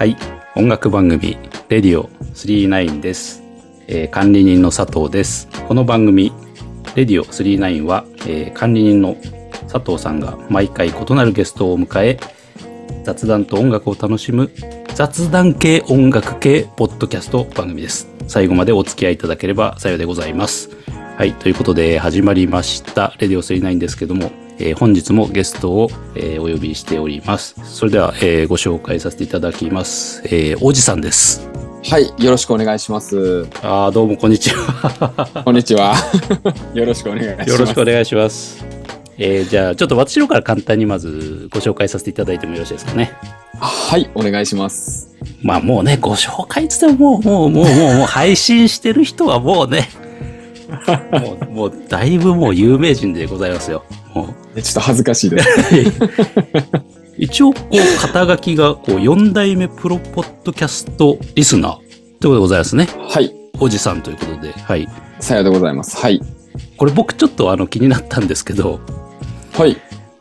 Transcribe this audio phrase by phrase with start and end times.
[0.00, 0.16] はい。
[0.56, 1.36] 音楽番組、
[1.68, 3.42] レディオ39です。
[3.86, 5.46] えー管理人の佐藤です。
[5.68, 6.32] この番組、
[6.94, 9.18] レディオ39は、えー管理人の
[9.70, 12.18] 佐藤さんが毎回異なるゲストを迎え、
[13.04, 14.50] 雑談と音楽を楽しむ
[14.94, 18.08] 雑談系音楽系ポッドキャスト番組です。
[18.26, 20.70] 最後までお付き合いいただければ幸いでございます。
[21.18, 21.34] はい。
[21.34, 27.54] ということで始まりました、レディオ39ですけども、えー本日もゲストを、えーお呼びしております。
[27.64, 30.22] それでは、えーご紹介させていただきます。
[30.26, 31.48] えーおじさんです。
[31.88, 33.46] はい、よろしくお願いします。
[33.62, 35.42] ああ、どうもこんにちは。
[35.44, 35.94] こんにちは。
[36.74, 37.50] よろしくお願いします。
[37.50, 38.64] よろしくお願いします。
[39.16, 43.12] えーじゃあ、ちょっと私の方から簡単にまずご紹介させていただいてもよろしいですかね。
[43.58, 45.08] はい、お願いします。
[45.42, 49.88] まあもうね、ご紹介っつってももう、もう、もう、もう、もう配信してる人はもうね、
[51.12, 53.84] もう、もう、だいぶもう有名人でございますよ。
[54.14, 55.48] もうえちょっと恥ずかしいです。
[57.18, 62.88] 一応、こう、肩書きが、こう、4代目プロポッドキャストリスナーということでございますね。
[63.08, 64.52] はい、おじさんということで。
[64.52, 64.88] はい。
[65.18, 65.98] さようでございます。
[65.98, 66.20] はい。
[66.78, 68.80] これ僕ちょっとあの気になったんですけど、
[69.52, 69.76] はい。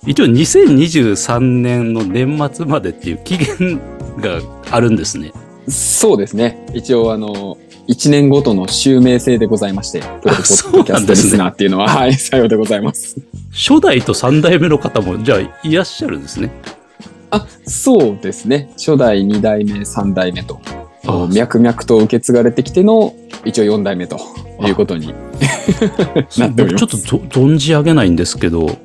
[0.05, 3.79] 一応2023年の年末までっていう期限
[4.17, 5.31] があるんですね。
[5.69, 6.65] そうですね。
[6.73, 7.57] 一応、あの、
[7.89, 13.17] 1年ごとの襲名制でございまして、プロポッドキャストリスナーっていうのは、はい、さようでございます。
[13.51, 16.51] 初代と3代目の方も、じゃあいらっしゃるんですね。
[17.31, 18.69] あ、そうですね。
[18.77, 20.59] 初代、2代目、3代目と、
[21.07, 24.19] あ脈々と受け継がれてきての、一応4代目と
[24.61, 25.07] いうことに
[26.37, 26.75] なっております。
[26.75, 28.77] 僕ちょっとぞ存じ上げないんですけど、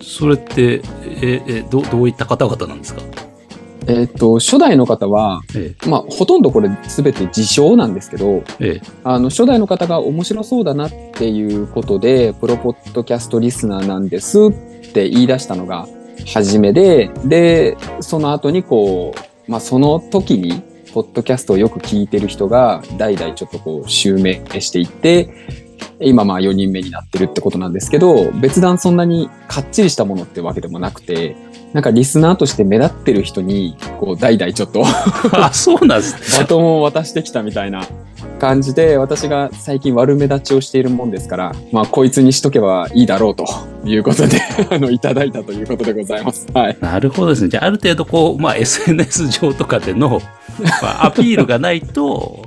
[0.00, 3.02] それって、え、え、どどういった方々なんですか？
[3.88, 8.80] えっ、と、初代の方は、えまあ、ほとんどこれ全て自称なんですけど、え、え。
[9.02, 14.52] あの、初代の方が面白そうだなっていうことで、プロポッドキャストリスナーなんですっ
[14.92, 15.88] て言い出したのが
[16.32, 25.28] 初めで、で、その後にこう、まあ、その時に、ポッドキャストをよく聞いてる人が、代々ちょっとこう、襲名していって、
[26.00, 31.36] 今まあ4人目になってるってことなんですけど、別段そんなにかっちりしたものってわけでもなくて、
[31.72, 34.82] なんかリスナーとして目立ってる人に、こう、代々ちょっと
[35.32, 36.16] あ、そうなんです。
[36.40, 37.86] バトンを渡してきたみたいな
[38.38, 43.46] 感じで、私が最近悪目立ちをしているもんですから、まあ、こいつにしとけばいいだろうと
[43.84, 44.40] いうことで、
[44.70, 46.46] あの、いただいたということでございます。
[46.54, 46.78] はい。
[46.80, 47.48] なるほどですね。
[47.50, 50.22] じゃあ、ある程度こう、まあ、SNS 上とかでの、
[50.80, 52.44] まあ、アピールがないと、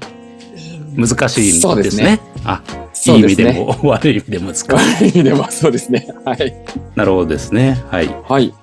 [0.95, 1.61] 難しいんですね。
[1.61, 2.61] そうですねあ、
[3.07, 3.67] いい意味ですね。
[3.83, 4.77] 悪い意味でも使う。
[4.77, 6.07] 悪い意味でもそうですね。
[6.25, 6.53] はい。
[6.95, 7.81] なるほどですね。
[7.89, 8.07] はい。
[8.27, 8.53] はい。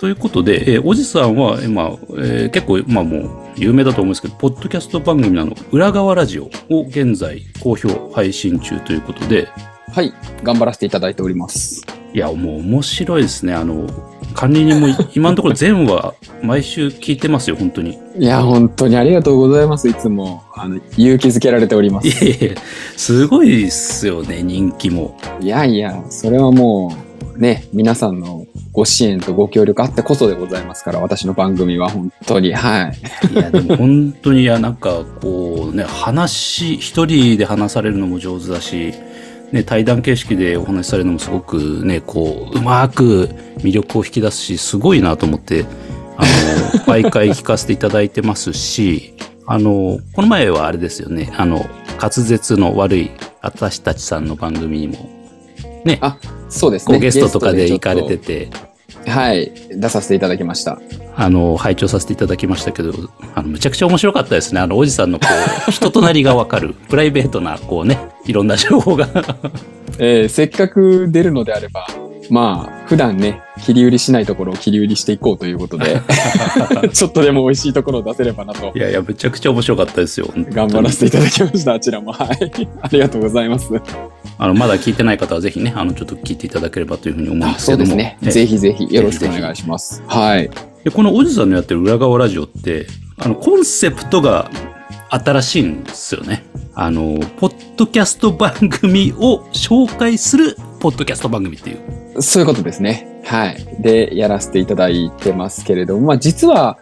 [0.00, 9.48] ということで、えーおじさんは、今、えー結構、まあもう、有名だと思うんですけど、ポッドキャスト番組なの、裏側ラジオを現在、好評配信中ということで、
[9.92, 10.12] はい。
[10.42, 11.86] 頑張らせていただいております。
[12.12, 13.54] いや、もう面白いですね。
[13.54, 13.86] あの、
[14.34, 17.98] 管理人も今のところ全話、毎週聞いてますよ、本当に。
[18.18, 19.88] いや、本当にありがとうございます。
[19.88, 22.24] いつも、あの、勇気づけられておりまいす。
[22.24, 22.54] えいえ、
[22.96, 25.16] すごいっすよね、人気も。
[25.40, 26.94] いやいや、それはも
[27.36, 33.32] う、ね、皆さんのご支援とご協力あってこそでございますから、私の番組は本当に、はい。
[33.32, 38.94] いや、でも本当に、いや、なんか、こうね、話、一人で話されるのも上手だし、
[39.54, 43.28] ね、対談形式でお話しされるのもすごくね、こう、うまく
[43.58, 45.64] 魅力を引き出すし、すごいなと思って、
[46.16, 49.14] あの、 毎回聞かせていただいてますし、
[49.46, 51.64] あの、この前はあれですよね、あの、
[52.00, 53.10] 滑舌の悪い
[53.42, 55.08] 私たちさんの番組にも、
[55.84, 56.98] ね、あそうですね。
[56.98, 58.50] ゲストとかで行かれてて。
[59.06, 59.52] はい。
[59.70, 60.80] 出させていただきました。
[61.16, 62.92] あの、拝聴させていただきましたけど、
[63.34, 64.60] あの、むちゃくちゃ面白かったですね。
[64.60, 65.26] あの、おじさんのこ
[65.68, 69.08] う、 人となりがわかる、プライベートな、こうね、いろんな情報が。
[69.98, 71.86] えーせっかく出るのであれば、
[72.30, 76.00] まあ、普段ね、切り売りしないところを切り売りしていこうということで、
[76.92, 80.28] ちょっとでも美味しいところを出せればなとい、やいや、むちゃくちゃ面白かったですよ。
[80.34, 81.74] 頑張らせていただきました。
[81.74, 82.12] あちらも。
[82.12, 82.68] はい。
[82.82, 83.68] ありがとうございます。
[84.38, 87.86] あの、まだ聞いてない方はぜひね、あの、ちょっと聞いていただければというふうに思うんあですけども。
[87.86, 88.18] そうですね。
[88.22, 90.02] えぜひぜひよろしくお願いします。
[90.06, 90.50] はい。
[90.84, 92.86] でこのおじさんのやってる裏側ラジオって、
[93.18, 94.50] あの、コンセプトが
[95.10, 96.44] 新しいんですよね。
[96.74, 101.76] あの、ポッドキャスト番組を紹介するポッドキャスト番組ってい
[102.14, 102.20] う。
[102.20, 103.08] そういうことですね。
[103.24, 103.56] はい。
[103.80, 106.76] で、やらせていただいてますけれども、まあ実は、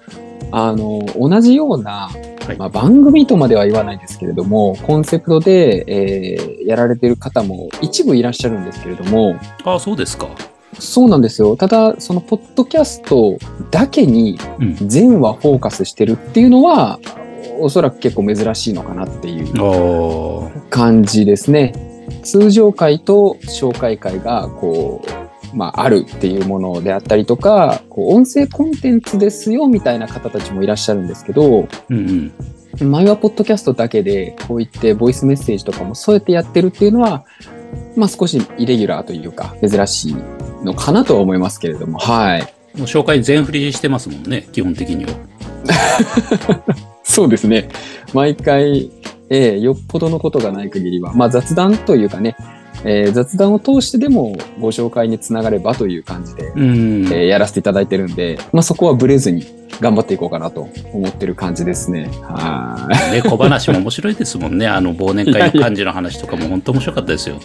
[0.51, 2.11] あの、同じような、
[2.45, 10.29] はいまあ、番組とまでは言わないですけれども、コンセプトで、えーやられてる方も一部いらっしゃるんですけれども、ああ、そうですか。
[10.79, 11.57] そうなんですよ。
[11.57, 13.39] ただ、そのポッドキャスト
[13.71, 14.89] だけにうん。
[14.89, 16.99] 全話フォーカスしてるっていうのは、
[17.61, 19.53] おそらく結構珍しいのかなっていう。
[20.71, 21.92] 感じですね。
[22.23, 25.23] 通常回と紹介会がこう
[25.55, 32.33] まあ、あるっていうものであったりとか、こう音声コンテンツですよみたいな方たちもいらっしゃるんですけど、うん
[32.81, 32.91] うん。
[32.91, 37.25] 前はポッドキャストだけで、こういってボイスメッセージとかもそうやってやってるっていうのは、
[37.97, 40.17] まあ少しイレギュラーというか、珍しい
[40.65, 42.43] のかなとは思いますけれども、はい。
[42.77, 45.11] もう紹介全振りしてますもんね、基本的には。
[47.05, 47.69] そうですね。
[48.15, 48.91] 毎回、
[49.33, 52.37] ええよっぽどのことがない限りは、まあ雑談というかね、
[52.85, 57.07] えー雑談を通してでもご紹介につながればという感じで、うん。
[57.07, 59.47] えーやらせていただいてるんで、まあそこはブレずに
[59.81, 62.11] 頑張っていこうかなと思ってる感じですね。
[62.23, 64.67] はね、小話も面白いですもんね。
[64.69, 67.37] あの、忘年会の感じの話とかも本当面白かったですよ。
[67.37, 67.39] い。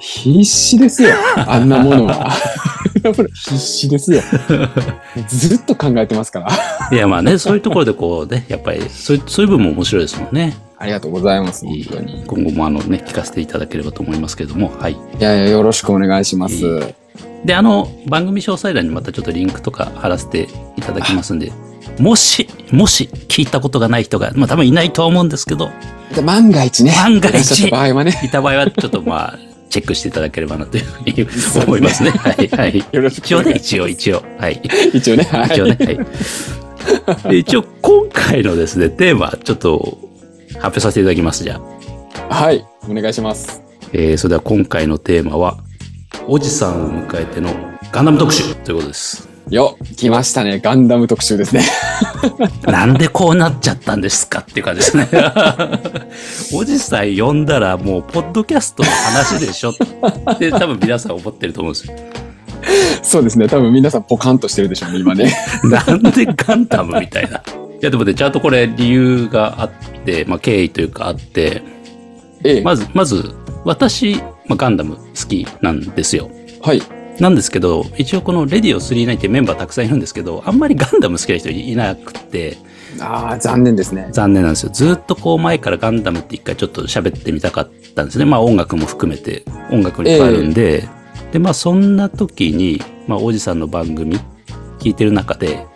[0.00, 1.10] 必死ですよ。
[1.46, 2.32] あんなものは。
[3.32, 4.20] 必死ですよ。
[5.28, 6.48] ずっと考えてますから。
[6.90, 10.56] いや、まあね、そういうところでこうね、やっぱり、そういう、そういう部分も面白いですもんね。
[10.78, 11.64] ありがとうございます。
[11.64, 12.24] 本当に。
[12.26, 14.92] 今後もあのね、聞かせていただければと思いますけれども、はい。
[14.92, 16.54] いやいや、よろしくお願いします。
[16.54, 16.80] いい
[17.46, 21.52] で、あの、番組詳細欄にまたちょっとリンクとか貼らせていただきますんで、
[21.98, 25.70] もし、もし聞いたことがない人が、まあ多分いないとは思うんですけど、
[26.14, 26.92] で万が一ね。
[26.96, 28.20] 万が一いた場合はね。
[28.24, 29.38] いた場合はちょっとまあ、
[29.70, 32.10] チェックしていただければなというふうに思いますね。
[32.10, 32.84] はい、はい。
[32.92, 34.22] よろしく一応ね、お願いし一応、一応。
[34.38, 34.60] はい。
[34.64, 34.96] ます。
[34.96, 35.24] 一応ね。
[35.24, 35.48] はい。
[35.50, 37.30] 一応ね、はい。
[37.30, 40.05] で一応、今回のですね、テーマ、ちょっと
[40.56, 41.60] 発表させていただきます、じゃ
[42.30, 42.34] あ。
[42.34, 42.66] はい。
[42.88, 43.62] お願いします。
[43.92, 45.58] えー、それでは今回のテーマは、
[46.26, 47.54] おじさんを迎えての
[47.92, 49.28] ガンダム特集ということです。
[49.48, 50.58] よ、来ましたね。
[50.58, 51.62] ガンダム特集ですね。
[52.66, 55.08] なんでこうなっちゃったんですかっていう感じですね。
[56.52, 61.94] おじさん呼んだらもう、ポッドキャストの話でしょって多分皆さん思ってると思うんですよ。
[63.02, 63.46] そうですね。
[63.46, 65.32] 多分皆さんポカンとしてるでしょうね、今ね。
[65.64, 67.40] なんでガンダムみたいな。
[67.80, 69.70] いやでもね、ちゃんとこれ理由があっ
[70.04, 71.62] て、まあ経緯というかあって、
[72.44, 72.60] ええ。
[72.62, 73.34] まず、まず、
[73.64, 76.30] 私、まあ、ガンダム好きなんですよ。
[76.62, 76.82] はい。
[77.20, 82.58] なんですけど、一応このレディオ39ってメンバーたくさんいるんですけど、あんまりガンダム好きな人いなくて、
[83.00, 84.08] ああ、残念ですね。
[84.12, 84.70] 残念なんですよ。
[84.72, 88.24] ずっとこう前からガンダムって一回ちょっと喋ってみたかったんですね。
[88.24, 90.88] まあ音楽も含めて、音楽もいっぱいあるんで、
[91.32, 94.18] で、まあそんな時に、まあおじさんの番組
[94.78, 95.66] 聞いてる中で、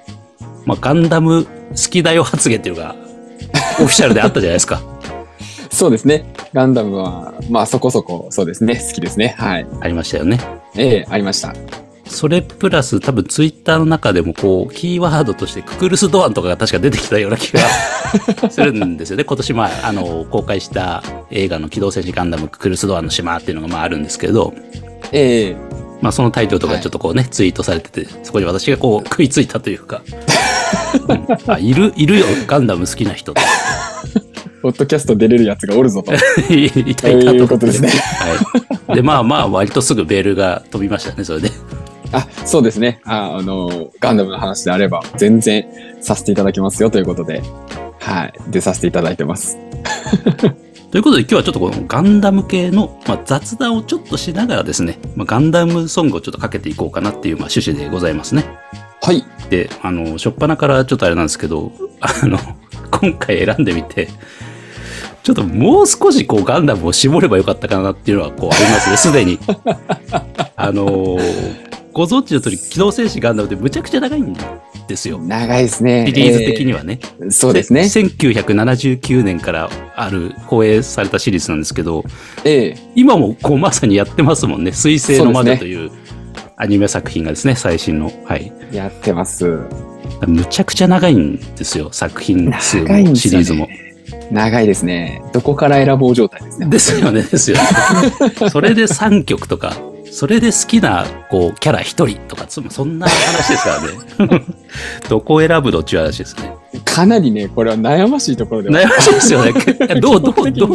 [0.67, 2.95] まあガンダム好きだよ発言っていうのが、
[3.81, 4.81] オフィシャルであったじゃないですか。
[5.71, 6.25] そうですね。
[6.53, 8.77] ガンダムは、まあそこそこ、そうですね。
[8.77, 9.35] 好きですね。
[9.39, 9.67] はい。
[9.81, 10.41] ありましたよね。
[10.77, 11.55] ええ、ありました。
[12.07, 17.61] それプラス多分ツイッターの中でもこう、キーワードとしてククルスドアンとかが確か出てきたような気が
[18.51, 19.23] するんですよね。
[19.23, 24.53] 今年まあ、あの、公開した映画の機動戦士ガンダムククルスドアンの島っていうのがまああるんですけど、
[25.13, 25.57] ええ。
[26.01, 30.03] まあそのタイトルとかちょっとこうね、ツイートされてて、そこに私がこう食いついたというか、
[30.35, 30.40] うん
[31.47, 33.43] あ、いる、いるよ、ガンダム好きな人って。
[34.63, 36.13] ポッドキャスト出れるやつがおるぞと。
[36.53, 37.89] いたいたそういうとことですね。
[37.89, 38.97] はい。
[38.97, 41.51] で、まあまあ、割とすぐベールが飛びましたね、それで。
[42.13, 43.01] あ、そうですね。
[43.05, 45.65] あ、あの、ガンダムの話であれば、全然
[46.01, 47.43] させていただきますよということで、
[48.01, 48.33] はい。
[48.49, 49.57] 出させていただいてます。
[50.91, 58.45] ということで今日はちょっとこのガンダム系の、まあ、雑談をちょっとしながらですね、まあ、ガンダムソングをちょっとかけていこうかなっていう、まあ、趣旨でございますね。
[59.03, 59.25] はい。
[59.49, 62.39] で、あの、しょっぱなからちょっとあれなんですけど、あの、
[62.91, 64.09] 今回選んでみて、
[65.23, 69.39] ちょっともう少しこうガンダムを絞ればよかったかなっていうのはこうありますね、 すでに。
[70.57, 71.19] あの、
[71.93, 74.37] ご存知の通り、機動戦士ガンダムってむちゃくちゃ長いん
[74.87, 75.19] ですよ。
[75.19, 76.05] 長いですね。
[76.07, 77.01] シリーズ的にはね。
[77.21, 77.83] えーそうですね。
[77.83, 82.05] 1979年からある放映されたシリーズなんですけど、
[82.45, 84.73] ええ今もこうまさにやってますもんね。
[84.73, 85.91] 水星の魔女という
[86.63, 88.13] アニメ作品がですね、最新の。
[88.27, 88.53] はい。
[88.71, 89.61] やってます。
[90.27, 91.89] むちゃくちゃ長いんですよ。
[91.91, 93.67] 作品数もシリーズも。
[94.31, 95.23] 長いですね。
[95.33, 96.67] どこから選ぼう状態ですね。
[96.69, 97.63] ですよね、ですよね。
[98.53, 99.73] それで3曲とか、
[100.11, 103.81] それで好きなこうキャラ1人とか、そんな話ですか
[104.21, 104.45] らね。
[105.09, 106.53] どこを選ぶのっていう話ですね。
[106.85, 109.53] かなりね、これは悩ましいところでは悩ましいですよね。
[109.99, 110.69] どう、どう、どう。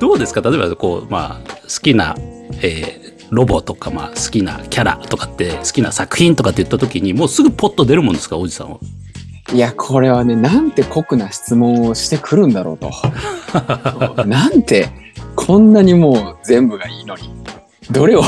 [0.00, 0.40] どうですか？
[0.40, 2.16] 例えば、こう、まあ、好きな、
[2.62, 8.78] えーロボとか、まあ、好きなキャラとかって、好きな作品とかって言った時に、もうすぐポッと出るもんですか、おじさんは？
[9.52, 12.90] いや、これはね、なんて酷な質問をしてくるんだろうと。
[14.26, 14.88] なんて、
[15.36, 17.30] こんなにもう全部がいいのに、
[17.90, 18.22] どれを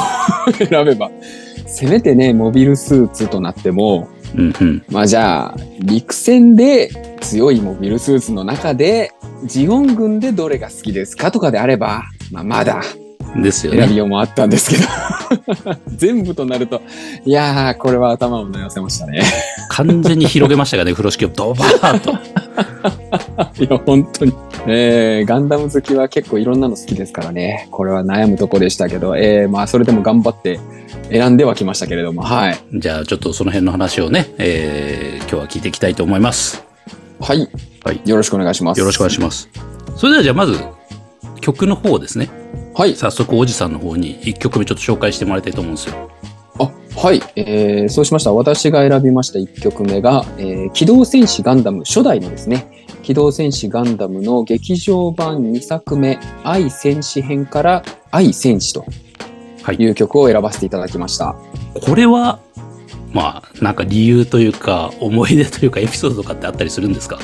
[0.58, 1.10] 選べば、
[1.66, 4.82] せめてね、モビルスーツとなっても、うんうん。
[4.90, 9.12] まあじゃあ、陸戦で強いモビルスーツの中で、
[9.44, 12.82] ジオン軍でどれが好きですかとかであれば、まあまだ
[13.42, 13.96] ですよ選び。
[13.96, 14.84] ようもあったんですけど、
[15.88, 16.82] 全部となると、
[17.24, 19.22] いやー、これは頭を悩ませましたね。
[19.70, 22.12] 完全に広げましたがね、風呂敷をドバーッと。
[23.62, 24.32] いや、本当に。
[24.68, 27.68] えー、ガンダム好きは結構いろんなの好きですからね。
[27.70, 30.58] これは悩むとこでしたけど、えー、まあそれでも頑張って
[31.10, 32.58] 選んではきましたけれども、はい。
[32.74, 36.64] じゃあちょっとその辺の話をね、えー、今日は聞いていきたいと思います。
[37.20, 37.48] はい。
[37.84, 38.80] はいよろしくお願いします。
[38.80, 39.48] よろしくお願いします。
[39.96, 40.58] それではじゃあまず
[41.40, 42.28] 曲の方ですね。
[42.76, 42.94] はい。
[42.94, 46.10] 早速おじさんの方に1曲目ちょっと紹介してもらいたいと思うんですよ。
[46.58, 47.22] あ、はい。
[47.34, 48.34] えー、そうしました。
[48.34, 58.84] 私が選びました1曲目が、えー、機動戦士ガンダム初代のですね、機動戦士ガンダムの劇場版2作目、愛戦士編から愛戦士と
[59.62, 61.34] はいいう曲を選ばせていただきました。
[61.82, 62.40] これは、
[63.16, 67.18] まあ、なんか理由というか、思い出というかエピソードとかってあったりするんですか？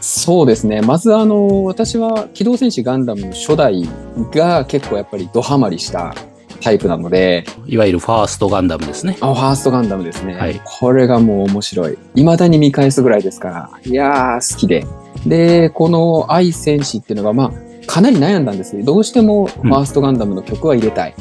[0.00, 0.80] そうですね。
[0.80, 3.86] まずあの、私は機動戦士ガンダムの初代
[4.32, 6.14] が結構やっぱりドハマりした
[6.60, 9.18] タイプなので、いわゆるファーストガンダムですね。
[9.20, 10.34] あファーストガンダムですね。
[10.34, 11.98] はいこれがもう面白い。
[12.14, 13.70] 未だに見返すぐらいですから。
[13.84, 14.86] いやー、好きで。
[15.26, 17.52] で、この愛戦士っていうのが、まあ、
[17.86, 21.14] かなり悩んだんですけど、どうしてもファーストガンダムの曲は入れたい。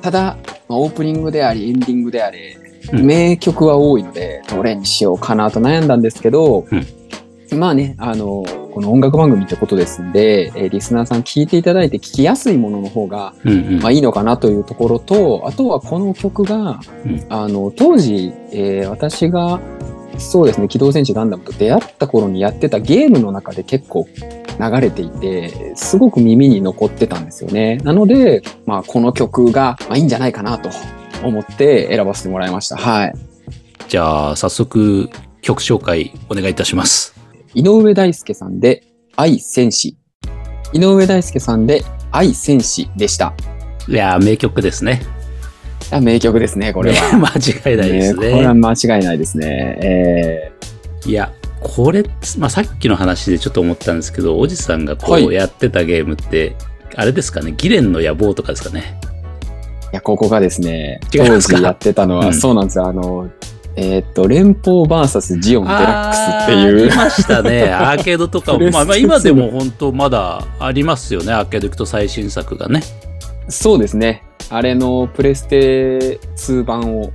[0.00, 6.66] ただ、まあ、オープニングであり、エンディングであれ、うん名曲は多いので、どれにしようかなと悩んだんですけど、
[7.54, 13.80] まあね、あの、この音楽番組ってことですんで、えーリスナーさん聞いていただいて聞きやすいものの方が、うんうん。
[13.80, 19.60] まあいいのかなというところと、あとはこの曲が、うんあの、当時、えー私が、
[20.18, 24.06] そうですね、機動戦士ガンダムと出会った頃にやってたゲームの中で結構
[24.58, 27.76] 流れていて、すごく耳に残ってたんですよね。
[27.78, 30.70] なので、まあこの曲が、まあいいんじゃないかなと
[31.22, 32.76] 思って選ばせてもらいました。
[32.76, 33.14] はい。
[33.88, 35.08] じゃあ、早速、
[35.42, 37.14] 曲紹介お願いいたします。
[37.54, 38.84] 井上大輔さんで
[39.16, 39.96] 愛戦士。
[40.72, 43.34] 井上大輔さんで愛戦士でした。
[43.88, 45.02] いやー、名曲ですね。
[45.92, 47.16] あ名曲ですね、これは。
[47.16, 47.28] 間
[47.70, 48.14] 違いないですね。
[48.14, 49.78] これは間違いないですね。
[49.82, 50.52] え
[51.06, 52.02] いや、これ、
[52.38, 56.56] まあ、さっきの話でちょっと思ったんですけど、おじさんがこはいうやってたゲームって、
[56.96, 59.00] あれですかね、ギレンの野望とかですかね。
[59.96, 62.86] や、ここがですね、当時やってたのは、うんそうなんですよ。
[62.86, 63.30] あの、
[63.76, 66.96] えーっと、連邦 VS ジオンデラックスっていうあり。
[66.96, 67.70] ましたね。
[67.72, 71.32] アーケードとかも、 まあ、まあ今でも本当まだありますよね。
[71.32, 72.82] アーケード行くと最新作がね。
[73.48, 74.22] そうですね。
[74.50, 77.10] あれのプレステ2版を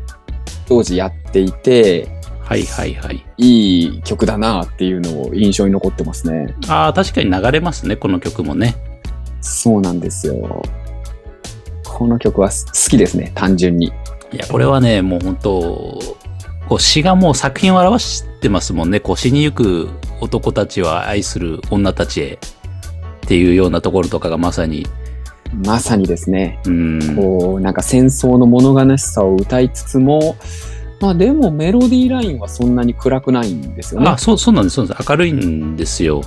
[0.68, 2.08] 当時やっていて、
[2.44, 3.26] はいはいはい。
[3.38, 6.54] いい曲だなっていうのを印象に残ってますね。
[6.68, 8.76] ああ、確かに流れますね、この曲もね。
[9.40, 10.62] そうなんですよ。
[11.94, 13.88] この曲は好きですね、単純に。
[14.34, 16.00] いや、これはね、もう本当
[16.68, 19.00] こう詩がもう作品を表してますもんね。
[19.00, 19.90] こう死にゆく
[20.22, 24.88] 男たちは愛する女たちへっていうようなところとかがまさに、
[25.66, 27.16] まさにですね、うん。
[27.16, 30.38] こう、なんか戦争の物悲しさを歌いつつも、
[31.02, 34.08] まあでもメロディーラインはそんなに暗くないんですよね。
[34.08, 34.76] あ、そう、そうなんです。
[34.76, 35.10] そうなんです。
[35.10, 36.22] 明るいんですよ。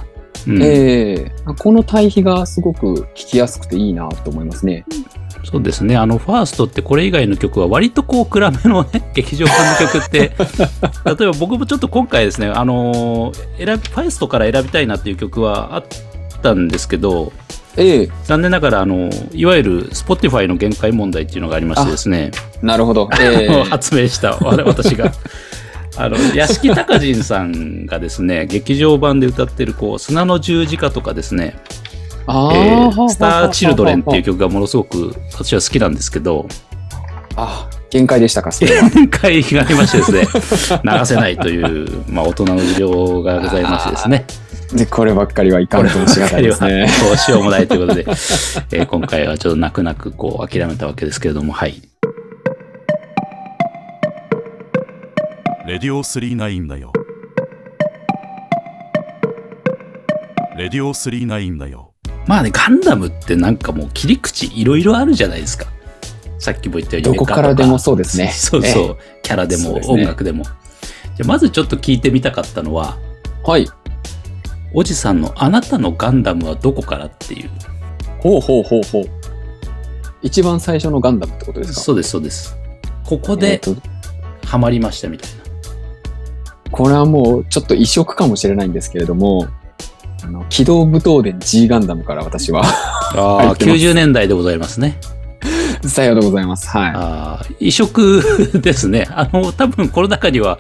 [0.47, 4.85] うんええこの対比がすごく聴きやすくていいなと思いますね。
[5.45, 5.97] そうですね。
[5.97, 10.19] あの、ファーストってこれ以外の曲は割とこう暗めのね、 劇場版の曲って、
[11.05, 15.85] 例えば僕もちょっと今回ですね、あのー選び、ファーストから選びたいなっていう曲はあっ
[16.43, 17.33] たんですけど、
[17.77, 22.31] ええ残念ながら、あの、いわゆる Spotify の限界問題っていうのがありましてですね、
[22.63, 23.09] なるほど。
[23.21, 25.13] ええ発明した我私が。
[25.97, 31.57] あの、屋敷隆人さんがですね、劇場版で歌ってる、こう、砂の十字架とかですね、
[31.93, 31.94] あ
[32.26, 34.38] えーースター・チルドレンっていう曲。
[34.38, 36.47] 曲がものすごく私は好きなんですけど、
[37.37, 38.50] あ、限界でしたか。
[38.50, 44.25] 限界がありましてですね、 流せないという、まあ、大人の事情がございましてですね、
[44.75, 46.88] で、こればっかりはいかんともしがたいですね。
[47.07, 48.04] どうしようもないということで、
[48.73, 51.83] えー今回はちょっと泣く泣くこう諦めたわけですけれども、はい。
[55.66, 56.93] レディオ39だよ。
[60.57, 61.84] レディオ39だよ。
[62.26, 65.66] まあね、ガンダムってなんかもう切り口いろいろあるじゃないですか。
[66.38, 68.28] さっきも言ったようにどこからでもそうですね。
[68.37, 68.97] そうそう。
[69.23, 70.45] キャラでも音楽でも。
[70.45, 72.97] じゃあまずちょっと聞いてみたかったのは、
[73.45, 73.69] はい。
[74.73, 77.50] おじさんのあなたのガンダムはどこからっていう。
[78.19, 79.04] ほうほうほうほう。
[80.23, 81.81] 一番最初のガンダムってことですか？
[81.81, 82.57] そうです、そうです。
[83.04, 83.61] ここえで
[84.45, 85.37] ハマりましたみたいな。
[86.71, 89.47] これはもうちょっと異色かもしれないんですけれども、
[90.25, 94.99] あの、機動武闘伝 G ガンダムから私は、ああ、入ってます90年代でございますね。
[95.87, 96.66] さようでございます。
[96.69, 96.93] はい。
[96.95, 98.23] ああ、異色
[98.54, 99.07] ですね。
[99.12, 100.59] あの、多分この中には、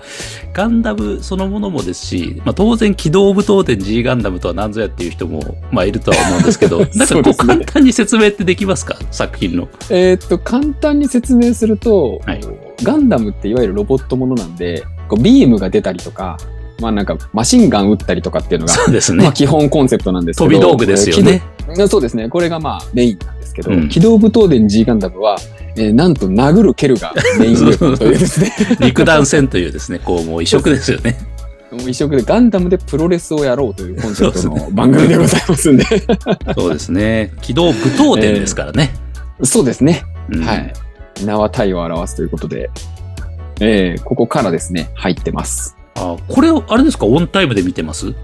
[0.52, 8.98] ガンダムそのものもですし、まあ当然機動武闘伝 G ガンダムとは何ぞやっていう人も、まあいるとは思うんですけど、 なんかこう簡単に説明ってできますか？
[9.10, 9.68] 作品の。
[9.88, 12.40] えーっと、簡単に説明すると、はい
[12.82, 16.36] ガンダムっていわゆるロボットものなんで、こうビームが出たりとか、
[16.80, 19.22] まあなんかマシンガン撃ったりとかっていうのが、そうですね。
[19.22, 20.50] まあ基本コンセプトなんですけど。
[20.50, 21.42] 飛び道具ですよね。
[21.88, 22.28] そうですね。
[22.28, 25.36] これがまあメインなんですけど、うん機動武闘伝 G ガンダムは、
[25.76, 28.52] えーなんと殴る蹴るがメインというですね。
[28.80, 31.16] 陸弾戦というですね、こう、もう異色ですよね。
[31.74, 35.84] もう一色でガンダムでプロレスをやろうというコンセプトの番組でございますんで。
[36.56, 37.32] そうですね。
[37.40, 38.94] 機動武闘伝ですからね。
[39.42, 40.04] そうですね。
[40.30, 40.72] うんはい。
[41.24, 42.70] 名は体を表すということで、
[43.60, 45.76] えーここからですね、入ってます。
[45.96, 48.14] あ、これ、あれですか、オンタイムで見てます？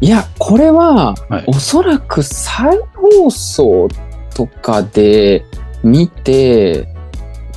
[0.00, 1.44] いや、これは、はい。
[1.46, 3.88] おそらく再放送
[4.34, 5.44] とかで
[5.82, 6.88] 見て、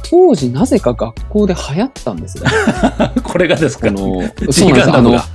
[0.08, 2.50] 当時なぜか学校で流行ったんですね。
[3.24, 3.92] これがですか？
[3.92, 5.26] この、そうなんです。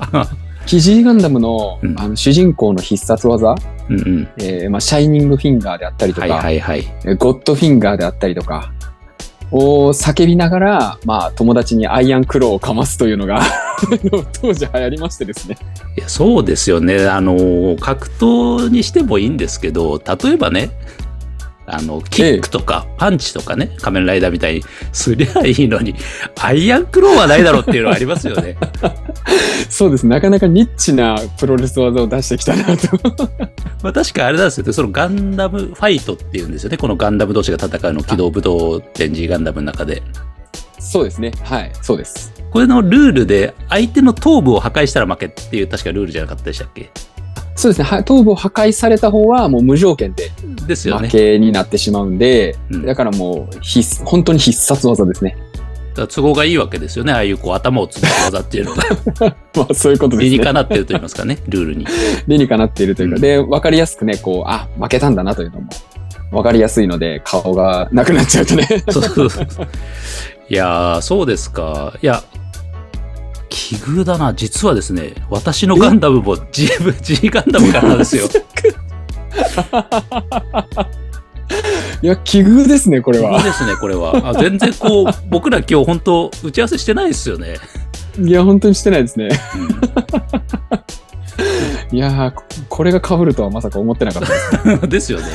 [0.66, 1.98] キジーガンダムの,、うん。
[1.98, 3.56] あの主人公の必殺技、
[3.88, 4.28] うんうん。
[4.38, 6.84] えーまあ、シャイニングフィンガーであったりとか、はいはいはい。
[7.04, 8.70] えーゴッドフィンガーであったりとか、
[9.52, 13.42] を叫びながら、まあ、友達にアイアンクローをかますというのが、
[14.40, 15.56] 当時流行りましてですね。
[15.96, 17.06] いやそうですよね。
[17.06, 20.70] あの、格闘にしてもいいんですけど、例えばね、
[21.74, 25.94] あの、キックとかパンチとかね、仮面ライダーみたいにすりゃいいのに、
[26.40, 28.56] アイアンクローはないだろうっていうのはありますよね。
[29.68, 30.06] そうです。
[30.06, 32.98] なかなかニッチなプロレス技を出してきたなと。
[33.82, 36.76] まあ確かあれなんですよね、そのガンダムファイトっていうんですよね。
[36.76, 40.02] このガンダム同士が戦うの、機動武闘展示ガンダムの中で。
[40.78, 41.32] そうですね。
[41.44, 41.72] はい。
[41.82, 42.32] そうです。
[42.50, 46.90] これのルールで、相手の頭部を破壊したら負けっていう確かルールじゃなかったでしたっけ？
[47.54, 47.84] そうですね。
[47.84, 51.08] は頭部を破壊された方はもう無条件で負ですよね。
[51.08, 55.36] けになってしまうんで、うんだからもう必須、本当に必殺技ですね。
[55.94, 57.12] だ都合がいいわけですよね。
[57.12, 58.84] ああいうこう頭を潰す技っていうのが
[59.56, 60.30] まあそういうことですね。
[60.30, 61.86] 理にかなってると言いますかね、ルールに。
[62.26, 65.68] 理にかなっているというか、うんで、わかりやすくね、こう、あ、負けたんだなというのも、
[66.32, 68.66] わかりやすいので、顔がなくなっちゃうとね。
[68.90, 69.46] そうそうそう。
[70.48, 71.94] いやー、そうですか。
[72.02, 72.22] いや、
[73.50, 74.32] 奇遇だな。
[74.32, 76.68] 実はですね、私のガンダムも G,
[77.02, 78.26] G ガンダムからなんですよ。
[82.02, 83.42] いや、奇遇ですね、これ奇遇は。
[83.42, 84.30] ですね、これは。
[84.30, 87.56] あ全然こう、 僕ら今日本当打ち合わせしてないですよね。
[88.18, 89.28] いや、本当にしてないですね。
[89.54, 89.68] うん
[91.92, 94.88] いやーここれが被るとはまさか思ってなかったです。
[94.88, 95.26] ですよね。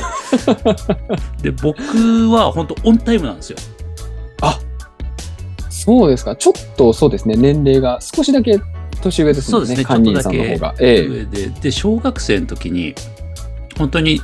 [1.42, 1.76] で、僕
[2.30, 3.58] は本当オンタイムなんですよ。
[5.86, 6.34] そうですか。
[6.34, 8.58] ちょっとそうですね、年齢が少しだけ
[9.00, 9.50] 年上ですね。
[9.52, 12.92] そうですね、ちょっとだけ上で、えー、で、小学生の時に、
[13.78, 14.20] 本当に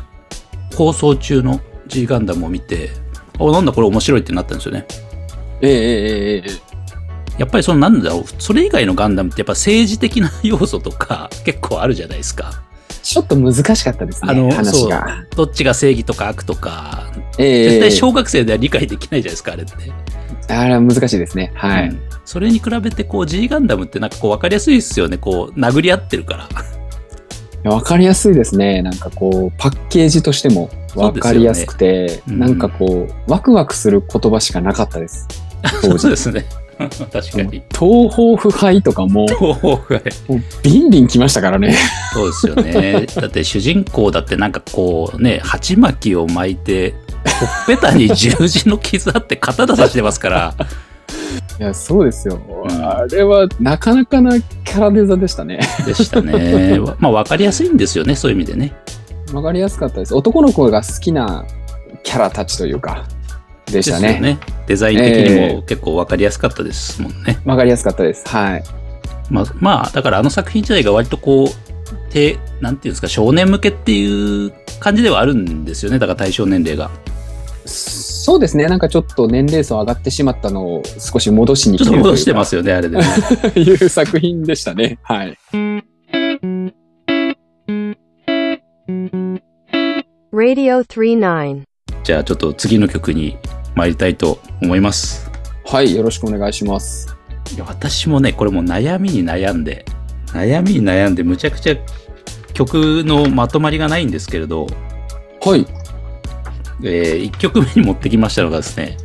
[0.75, 2.91] 放送中の G ガンダムを見て、
[3.39, 4.87] あ、なんだこれ面白いってなったんですよね。
[5.61, 12.61] えー、えー、えー、やっぱりそのなんだろう、それ以外のガンダムってやっぱ政治的な要素とか 結構あるじゃないですか。
[13.05, 15.25] ちょっと難しかったですね、あの話が。
[15.37, 19.73] どっちが正義とか悪とか、えー、絶対小学生では理解できないじゃないですか、あれって。
[20.49, 21.53] あれは難しいですね。
[21.55, 21.89] はい。
[21.89, 25.19] うんそれに比べてこう G ガンダムってなんかこう分かりやすいですよね。
[25.19, 26.49] こう殴り合ってるか
[27.65, 27.71] ら。
[27.71, 28.83] わかりやすいですね。
[28.83, 35.29] なんかこう、パッケージとしてもわかりやすくて、うんなんかこう、ワクワクする言葉しかなかったです。
[35.83, 36.45] 当時 そうですね。
[37.13, 37.63] 確かに。
[37.73, 39.37] 東方腐敗とかも、はい
[40.29, 41.77] もうビンビン来ましたからね。
[42.13, 43.07] そうですよね。
[43.15, 50.55] だって主人公だってなんかこうね、鉢巻きを巻いて、ほっぺたに十字の傷あって刀刺してますから、
[51.59, 52.41] いや、そうですよ。
[52.65, 55.61] うんあれはなかなかなキャラデザでしたね。
[55.87, 56.79] でしたね。
[56.99, 58.73] まあ分かりやすいんですよね、そういう意味でね。
[59.33, 60.15] わかりやすかったです。
[60.15, 61.45] 男の子が好きな
[62.03, 63.07] キャラたちというか、
[63.67, 64.21] でしたね。
[64.21, 64.39] ね。
[64.67, 67.41] デザイン的にも結構分かりやすかったですもんね。
[67.45, 68.29] わかりやすかったです。
[68.29, 68.65] はい。
[69.31, 71.49] まあ、まあ、だからあの作品自体が割とこう、
[72.11, 75.99] 低、なんていうんですか、少年向けっていう感じではあるんですよね。
[75.99, 76.91] だから対象年齢が。
[77.67, 78.67] そうですね。
[78.67, 82.61] なんかちょっと年齢層上がってしまったのを少し戻しにちょっと戻してますよ。
[82.61, 83.05] よね、あれでね。
[83.57, 84.99] いう作品でしたね。
[85.03, 85.39] はい。
[90.33, 91.63] Radio 39.
[92.05, 93.37] じゃあちょっと次の曲に
[93.75, 95.31] 参りたいと思います。
[95.65, 95.95] はい。
[95.95, 97.15] よろしくお願いします。
[97.55, 99.85] いや私もね、これもう悩みに悩んで、
[100.29, 101.77] 悩みに悩んで、むちゃくちゃ
[102.55, 104.67] 曲のまとまりがないんですけれど、
[105.45, 105.67] はい。
[106.83, 108.97] え1曲目に持ってきましたのがですね、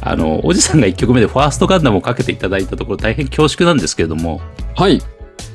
[0.00, 4.40] あの、おじさんが1曲目でファーストガンダムをかけていただいたところ大変恐縮なんですけれども、
[4.76, 5.00] はい。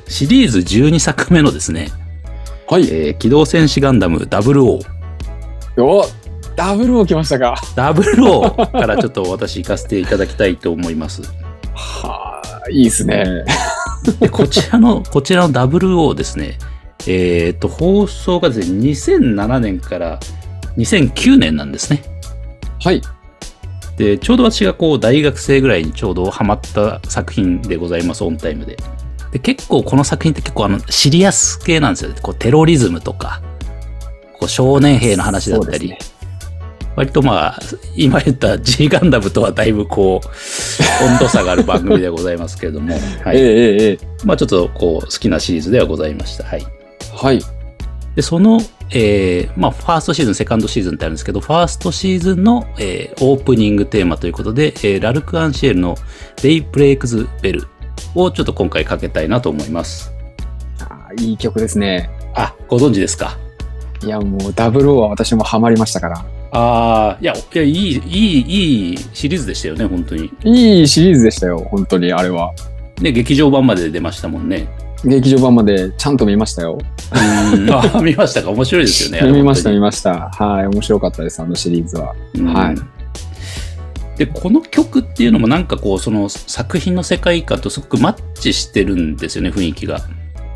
[0.08, 1.88] シリーズ12作目のですね、
[2.68, 2.82] はい。
[2.84, 4.80] えー機動戦士ガンダム00。
[5.78, 6.04] お
[6.56, 7.54] ダブルを来ましたか。
[7.76, 11.22] 00からちょっと私行かせていただきたいと思います。
[11.74, 13.44] はあ、いいですね。
[14.18, 16.58] でこちらの、こちらの00ですね、
[17.06, 20.20] えっ、と、放送がですね、2007年から
[20.76, 22.02] 2009年なんですね。
[22.82, 23.02] はい。
[23.96, 28.76] で、ちょうど私がこう、大学生ぐらいにちょうどハマった作品でございます、オンタイムで。
[29.32, 32.16] で結構この作品って結構あのシリアス系なんですよね。
[32.20, 33.42] こうテロリズムとか、
[34.38, 35.94] こう少年兵の話だったり、
[36.96, 37.58] 割とまあ、
[37.96, 43.36] 今言った G ガンダムとはだいぶこう、温度差がある番組でございますけれども、 はい。
[43.36, 46.44] ええええええまあちょっとこう、好きなシリーズではございました。
[46.44, 46.66] はい。
[47.14, 47.40] はい。
[48.16, 48.60] で、その、
[48.92, 55.96] えーまあ、ファーストシーズン、セカンドシーズンってあるんですけど、ファーストシーズンの、えーオープニングテーマということで、えーラルク・アンシエルの
[56.36, 57.66] Day Breaks Bell
[58.14, 60.12] をちょっと今回かけたいなと思います。
[60.80, 62.10] あーいい曲ですね。
[62.34, 63.38] あ、ご存知ですか？
[64.02, 66.24] いや、もう、ダブルオーは私もハマりましたから。
[66.52, 70.32] ああ、いや、いや、いい、いい、いいシリーズでしたよね、本当に。
[70.42, 72.52] いいシリーズでしたよ、本当に、あれは。
[72.96, 74.68] で、劇場版まで出ましたもんね。
[75.04, 76.78] 劇場版までちゃんと見ましたよ。
[77.54, 78.50] うんあ、見ましたか？
[78.50, 79.26] 面白いですよね。
[79.32, 80.30] 見ました、本見ました。
[80.30, 82.08] はい、面白かったです、あのシリーズは。
[82.08, 82.88] はいうん
[84.16, 90.02] で、この曲っていうのもなんかこう、その作品の世界観とすごくマッチしてるんですよね、雰囲気が。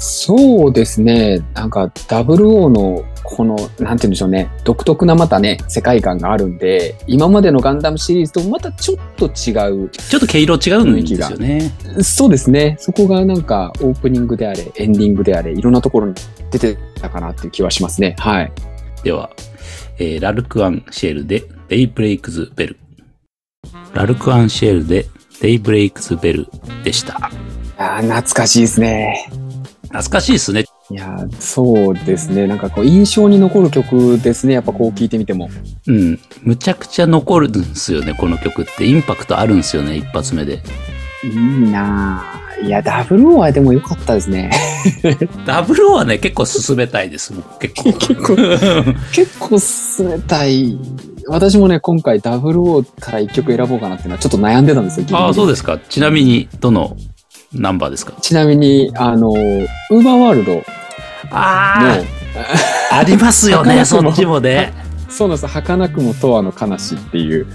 [0.06, 1.40] そうですね。
[1.54, 4.50] なんか、00の、この、なんて言うんでしょうね。
[4.64, 9.52] 独特なまたね、世界観があるんで、今までのガンダムシリーズとまたちょっと違
[9.84, 9.88] う。
[9.88, 11.72] ちょっと毛色違うんですよね。
[12.02, 12.76] そうですね。
[12.78, 16.14] そこがなんか、オープニングであれ、エンディングであれ、いろんなところに
[16.50, 18.14] 出てたかなっていう気はしますね。
[18.18, 18.52] はい。
[19.02, 19.30] では、
[19.98, 22.76] えーラルク・アンシェルで Daybreaks Bell。
[23.94, 25.06] ラルク・アンシェルで
[25.40, 26.46] Daybreaks Bell
[26.82, 27.30] でした。
[27.78, 29.30] あー懐かしいですね。
[29.94, 30.64] 懐かしいですね。
[30.90, 32.48] いやー、そうですね。
[32.48, 34.54] なんかこう、印象に残る曲ですね。
[34.54, 35.48] やっぱこう聞いてみても。
[35.86, 36.18] うん。
[36.42, 38.86] むちゃくちゃ残るんですよね、この曲って。
[38.86, 40.62] インパクトあるんですよね、一発目で。
[41.22, 42.66] いいなぁ。
[42.66, 44.50] いや、00はでも良かったですね。
[45.46, 47.92] ダブルオーはね、結構進めたいです、僕結構。
[47.94, 48.36] 結構
[49.12, 50.76] 結構進めたい。
[51.28, 55.06] 私もね、今回00から一曲選ぼうかなっていうのはちょっと悩んでたんですよ。
[55.12, 55.78] ああ、そうですか。
[55.88, 56.96] ちなみに、どの
[57.54, 58.12] ナンバーですか？
[58.20, 59.66] ちなみに、あの、ウー
[60.02, 60.64] バーワールドの、
[61.30, 61.98] あ
[62.90, 64.72] あ、ありますよね、そっちもね。
[65.08, 65.46] そうなんです。
[65.46, 67.46] 儚くもとわの悲しっていう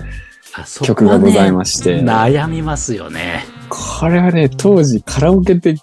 [0.84, 3.44] 曲がございまして、悩みますよね。
[3.70, 5.76] これはね、当時カラオケで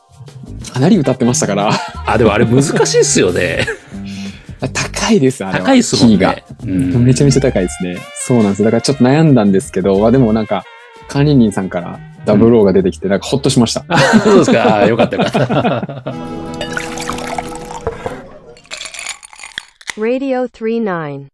[0.73, 1.71] かなり歌ってましたから、
[2.07, 3.67] あ、でもあれ難しいっすよね。
[4.73, 5.65] 高いです、あれは。
[5.67, 6.45] 高いっすもんね。
[6.65, 7.99] うんめちゃめちゃ高いですね。
[8.15, 8.65] そうなんです。
[8.65, 10.65] だからちょっと悩んだんですけど、まあでもなんか、
[11.09, 13.85] 管理人さんからダブルオーが出てきて、なんかほっとしました。
[13.89, 14.77] あそうですか。
[14.79, 16.13] あよかったよかった。
[19.97, 21.27] Radio 39.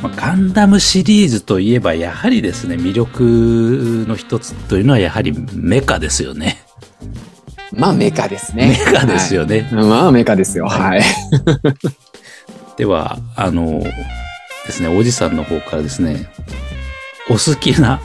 [0.00, 6.58] まあガンダムシリーズといえば、やはりですね、魅力の一つというのは、やはりメカですよね。
[7.72, 8.78] まあメカですメね。
[8.94, 9.62] カですよね。
[9.62, 10.68] はいまあメカですよ。
[10.68, 11.02] はい。
[12.78, 16.28] では、あの、ですね、おじさんの方からですね、
[17.28, 18.00] お好きな、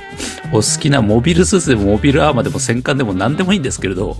[0.52, 4.18] お好きなモビルスーツでもモビルアーマーでも戦艦でも何でもいいんですけれど、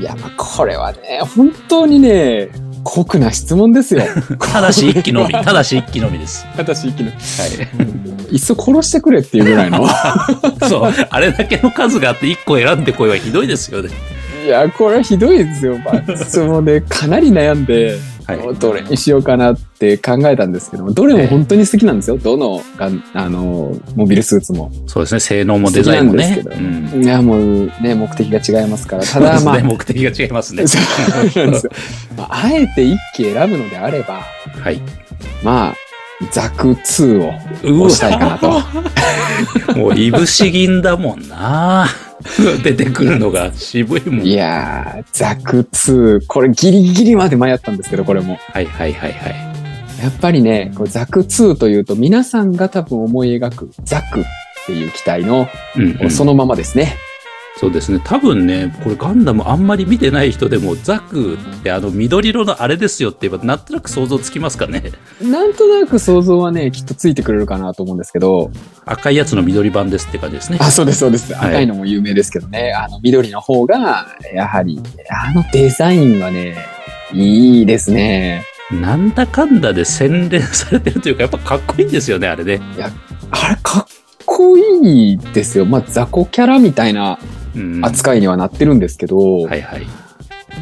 [0.00, 2.50] いや、まあこれはね、本当にね、
[2.84, 4.02] 酷な質問ですよ。
[4.38, 6.46] ただし一機のみ、ただし一機のみです。
[6.56, 7.10] 私、一気に。
[7.10, 7.16] は
[8.30, 8.34] い。
[8.34, 9.86] いっそ殺してくれっていうぐらいの。
[10.68, 13.90] そう、あれだけの数があって1個選んでこいはひどいですよね。
[14.44, 15.78] いや、これはひどいですよ。
[15.78, 17.98] まあ、そのね、かなり悩んで、
[18.28, 18.54] はい。
[18.56, 22.18] どれにしようかなって考えたんですけども、どれも本当に好きなんですよ。
[22.18, 24.70] どのが、あの、モビルスーツも。
[24.86, 26.44] そうですね、性能もデザインもね。
[26.44, 29.04] うんいや、もうね、目的が違いますから。
[29.04, 30.64] ただ、 まあね、、目的が違いますね。
[30.68, 31.72] そうなんですよ。
[32.18, 34.20] まあ、あえて一機選ぶのであれば、
[34.62, 34.82] はい。
[35.42, 35.74] まあ、
[36.30, 38.60] ザク2をう押したいかなと。
[39.78, 41.86] もう、いぶし銀だもんな。
[42.62, 44.26] 出てくるのが渋いもん。
[44.26, 48.38] いやー、ザク2、これギリギリまで迷ったんですけど、これも。
[48.52, 49.34] はいはいはいはい。
[50.02, 54.24] やっぱりね、こうザク2というと皆さんが多分思い描くザクっ
[54.66, 56.96] ていう機体の、うん、うんそのままですね。
[57.58, 58.00] そうですね。
[58.04, 64.92] 多分ね、これガンダムあんまり見てない人でも、ザクってあの緑色のあれですよって言えば、なんとなく想像つきますかね。
[65.20, 68.52] なんとなく想像はね、きっとついてくれるかなと思うんですけど、
[68.86, 70.58] 赤いやつの緑版ですって感じですね。
[70.60, 71.34] あ、そうです、そうです。
[71.34, 76.54] はい赤いのも有名ですけどね、あの緑の方が、やはり、あのデザインはね、
[77.12, 78.44] いいですね。
[78.70, 82.60] なんだかんだで洗練されてるというか、やっぱかっこいいんですよね、あれね。
[83.32, 83.86] あれ、かっ
[84.24, 85.64] こいいですよ。
[85.64, 87.37] まあ、雑魚キャラみたいなうん、
[87.82, 89.86] 扱いにはなってるんですけど、はいはい。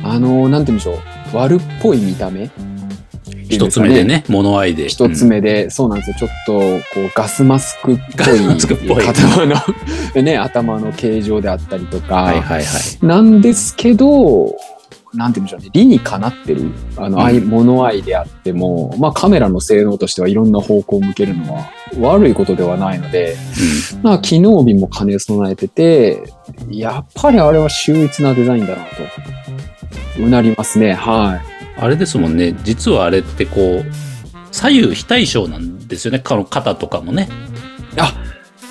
[0.03, 0.95] あの、なんて言うんでしょ
[1.33, 1.37] う。
[1.37, 2.51] 悪っぽい見た目
[3.49, 4.05] 一つ目で。
[4.05, 4.89] ね、物合いで。
[4.89, 6.17] 一つ目で、そうなんですよ。
[6.19, 6.53] ちょっと、
[6.95, 7.99] こう、ガスマスクっ
[8.89, 9.55] ぽい頭の、
[10.23, 13.07] ね、頭の形状であったりとか、はいはいはい。
[13.07, 14.55] なんですけど、
[15.17, 23.37] なんて言うんでしょうね、理にかなってる、あの、愛、物愛であっても、まあカメラの性能としてはいろんな方向を向けるのは悪いことではないので、
[24.03, 26.23] まあ機能美も兼ね備えてて、
[26.71, 30.93] やっぱりあれは秀逸なデザインだなと、うなりますね。
[30.93, 31.57] はい。
[31.79, 32.55] あれですもんね。
[32.63, 33.85] 実はあれってこう、
[34.53, 36.21] 左右非対称なんですよね。
[36.21, 37.29] この肩とかもね。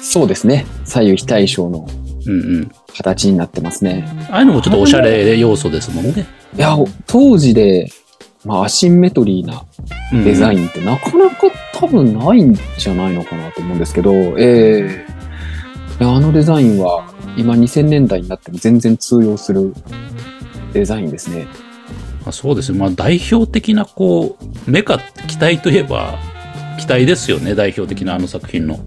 [0.05, 0.65] そうですね。
[0.86, 1.88] 左右非対称の
[2.27, 2.71] うんうん。
[2.95, 4.08] 形になってますね。
[4.31, 6.25] ああいうのもちょっとおしゃれ要素ですもんね。
[6.55, 6.75] いや、
[7.08, 7.89] 当時で、
[8.45, 9.63] まあアシンメトリーな
[10.13, 15.15] うんデザインってなかなか多分ないんじゃないのかなと思うんですけど、ええ
[15.99, 19.73] いやあのデザインは今2000年代になっても全然通用する
[20.73, 21.47] デザインですね。
[22.21, 22.77] まあ、そうですね。
[22.77, 26.17] まあ代表的なこう、メカ、機体といえば、
[26.77, 27.55] 機体ですよね。
[27.55, 28.79] 代表的なあの作品の。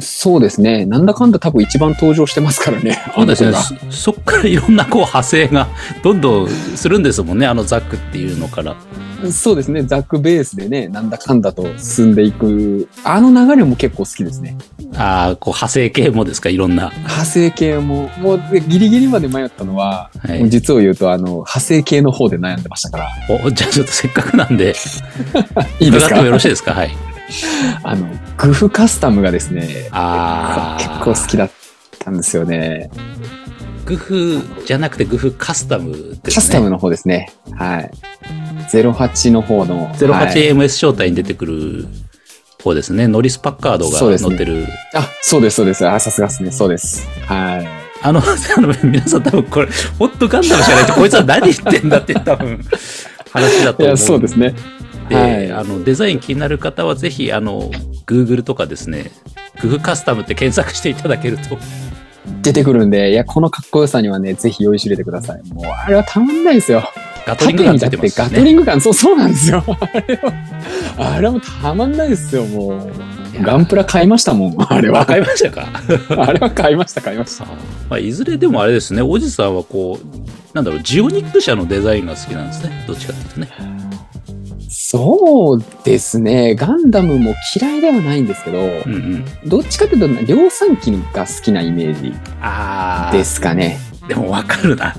[0.00, 0.86] そうですね。
[0.86, 3.02] なんだかんだ多分一番登場してますからね。
[3.14, 3.52] そうですね。
[3.90, 5.68] そそっからいろんなこう派生が
[6.02, 7.46] どんどんするんですもんね。
[7.46, 8.74] あのザックっていうのから。
[9.22, 9.82] がそうですね。
[9.84, 12.88] ザックベースでね、なんだかんだと進んでいく。
[13.04, 14.56] あの流れも結構好きですね。
[14.96, 16.90] ああ、こう派生系もですか、いろんな。
[16.96, 23.08] 派生系も、もうでギリギリまで迷ったのは、はい実を言うと、あの、派生系の方で悩んでましたから。
[23.44, 24.74] お、じゃあちょっとせっかくなんで、
[25.80, 26.06] いいですか？
[26.06, 26.74] 伺ってもよろしいですか？
[26.74, 26.90] はい。
[27.82, 30.82] あの、グフカスタムがですね、ああ。
[30.82, 31.50] 結構好きだっ
[31.98, 32.90] たんですよね。
[33.84, 36.20] グフじゃなくてグフカスタムですね。
[36.34, 37.32] カスタムの方ですね。
[37.52, 37.90] はい。
[38.72, 39.84] 08の方の。
[39.84, 41.86] はい 08MS 招待に出てくる
[42.62, 43.06] 方ですね。
[43.06, 44.66] ノリス・パッカードがそうですね乗ってる。
[44.94, 45.86] あ、そうです、そうです。
[45.86, 46.50] あ、さすがですね。
[46.50, 47.06] そうです。
[47.26, 47.68] はい。
[48.02, 48.20] あの、
[48.56, 49.68] あの皆さん多分これ、
[49.98, 52.60] ホットガンダムしかないと、こいつは何言ってんだって多分、
[53.32, 53.88] 話だと思う。
[53.88, 54.54] いや、そうですね。
[55.08, 57.70] で、はいあの、デザイン気になる方はぜひ、あの、
[58.06, 59.10] Google とかですね、
[59.62, 61.58] グフカスタムって検索していただけると、
[62.42, 65.42] 出てくるんで、いや、このかっこよさにはね、ぜひ酔いしれてください。
[65.52, 66.82] もう、あれはたまんないですよ。
[67.26, 68.44] ガトリングガンついてますしガトね。
[68.44, 69.62] リングガン、そう、そうなんですよ。
[69.68, 70.32] あれは、
[71.14, 72.90] あれはもうたまんないですよ、もう。
[73.42, 75.06] ガンプラ買いましたもん、あれはわ。
[75.06, 75.68] かりましたか？
[76.18, 77.44] あれは買いました、買いました。
[77.88, 80.06] まあ、いずれでもあれですね、おじさんはこう、
[80.54, 82.84] なんだろう、ジオニック社のデザインが好きなんですね。
[82.86, 83.83] どっちかっていうとね。
[84.76, 86.56] そうですね。
[86.56, 89.24] ガンダムも嫌いではないんですけど、うんうん。
[89.48, 92.12] どっちかというと、量産機が好きなイメージ。
[93.16, 93.78] ですかね。
[94.08, 94.96] でもわかるな。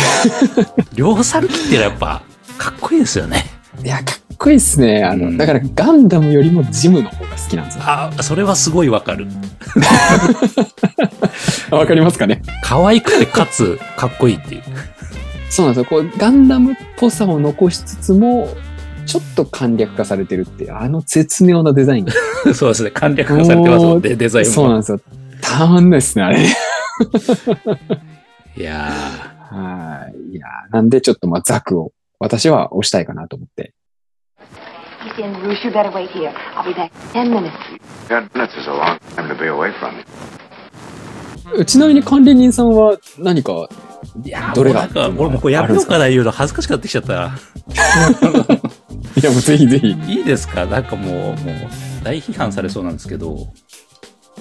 [0.94, 2.22] 量産機ってやっぱ、
[2.58, 3.46] かっこいいですよね。
[3.82, 5.02] いや、かっこいいですね。
[5.04, 7.84] あの、うんだからガンダムよりもジムの方が好きなんですよ。
[7.86, 9.26] ああ、それはすごいわかる。
[11.70, 12.42] わかりますかね？
[12.62, 14.62] 可愛くてかつ、かっこいいっていう。
[15.48, 15.88] そうなんですよ。
[15.88, 18.48] こう、ガンダムっぽさを残しつつも、
[19.06, 22.12] ちょっと簡略化されてるってあの絶妙なデザインが。
[22.54, 22.90] そうですね。
[22.90, 24.52] 簡略化されてますもんね、デザインも。
[24.52, 25.00] そうなんですよ。
[25.40, 26.38] たまんないですね、あれ。
[28.56, 28.90] いや
[29.50, 30.36] はい。
[30.36, 33.74] いや、なんでちょっとまあザクを私は押したいかなと思って。
[35.02, 35.64] He's in Rouge.
[35.64, 36.32] You better wait here.
[36.54, 37.52] I'll be back in ten minutes.
[38.08, 40.04] Ten minutes is a long time to be away from me.
[41.66, 43.68] ちなみに管理人さんは何か、ー
[44.24, 47.32] いやーどれがなんか、俺もうこれやめようかな言うの恥ずかしくなってきちゃった。
[49.20, 49.96] いやもうぜひぜひ。
[50.08, 50.64] いいですか？
[50.66, 51.68] なんかもう、もう、
[52.04, 53.48] 大批判されそうなんですけど、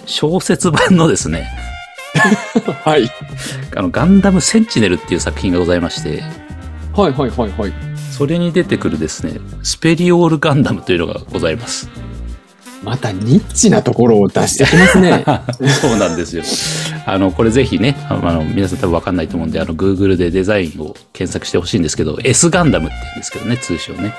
[0.05, 1.49] 小説版のですね、
[2.83, 3.09] はい。
[3.75, 6.23] あの、ガンダムセンチネルっていう作品がございまして、
[6.95, 7.73] はいはいはいはい。
[8.11, 11.89] それに出てくるですね、スペリオールガンダムというのがございます。
[12.83, 15.23] またニッチなところを出してきますね。
[15.81, 16.43] そうなんですよ。
[17.05, 24.13] あの、これぜひね、あの、皆さん多分わかんないと思うんで、あの、Google でデザインを検索してほしいんですけど、S ガンダムって言うんですけどね、通称ね。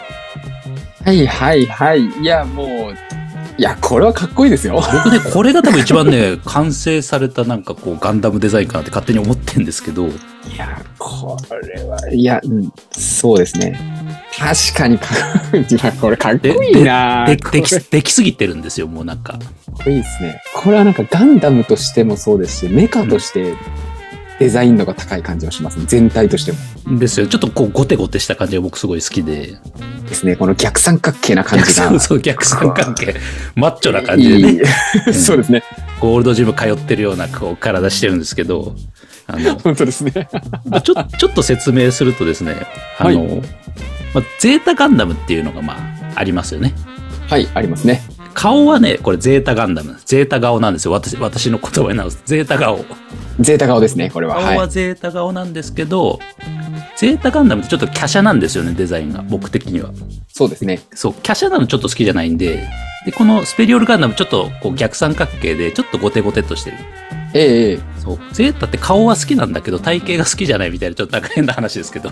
[1.04, 2.04] はいはいはい。
[2.22, 3.22] いやもう、
[3.58, 4.74] いや、これはかっこいいですよ。
[4.74, 10.10] 僕ね、これが多分一番ね、 完成されたなんかこう、ガンダムデザインかなって勝手に思ってんですけど、い
[10.56, 11.36] や、こ
[11.76, 13.78] れは、いや、うん、そうですね。
[14.42, 15.78] 確かにかっこいい。
[15.78, 19.38] かっこいいなで、こできできすぎてるんですよ、もうなんか。
[19.38, 20.42] っこいいですね。
[20.54, 23.54] これはなんかガンダムとしてもそうですし、メカとして
[24.40, 25.84] デザイン度が高い感じがしますね。
[25.86, 26.52] 全体として
[26.90, 26.98] も。
[26.98, 27.28] ですよ。
[27.28, 29.54] ちょっとこう、ゴテゴテした感じが僕すごい好きで。
[30.08, 30.34] ですね。
[30.34, 31.88] この逆三角形な感じが。
[31.88, 33.14] そう そう、逆三角形。
[33.54, 34.52] マッチョな感じでね。
[35.06, 35.62] いい そうですね。
[36.00, 38.74] ゴールドジム通ってるようなこう体してるんですけど、
[39.32, 40.12] あの、 本当ですね。
[40.84, 42.66] ちょ ちょっと説明するとですね、
[42.98, 43.42] あの、
[44.14, 46.74] まあ、ゼータガンダムっていうのがまあ、ありますよね。
[47.28, 48.02] はい、ありますね。
[48.34, 49.96] 顔はね、これゼータガンダム。
[50.04, 50.92] ゼータ顔なんですよ。
[50.92, 52.16] 私、私の言葉になると。
[52.24, 52.84] ゼータ顔。
[53.40, 54.34] ゼータ顔ですね、これは。
[54.34, 54.56] 顔は。
[54.62, 56.18] はいゼータ顔なんですけど、
[56.96, 59.24] ゼータガンダムってちょっと華奢なんですよね、デザインが。
[59.28, 59.90] 僕的には。
[60.28, 60.80] そうですね。
[60.94, 62.68] そう、華奢なのちょっと好きじゃないんで、
[63.04, 66.76] で、このスペリオールガンダムちょっとこう逆三角形で、ちょっとゴテゴテっとしてる。
[67.34, 68.18] ええええそう。
[68.32, 72.10] ゼータって顔は好きなんだけど、体型が好きじゃないみたいな、ちょっとなんか変な話ですけど。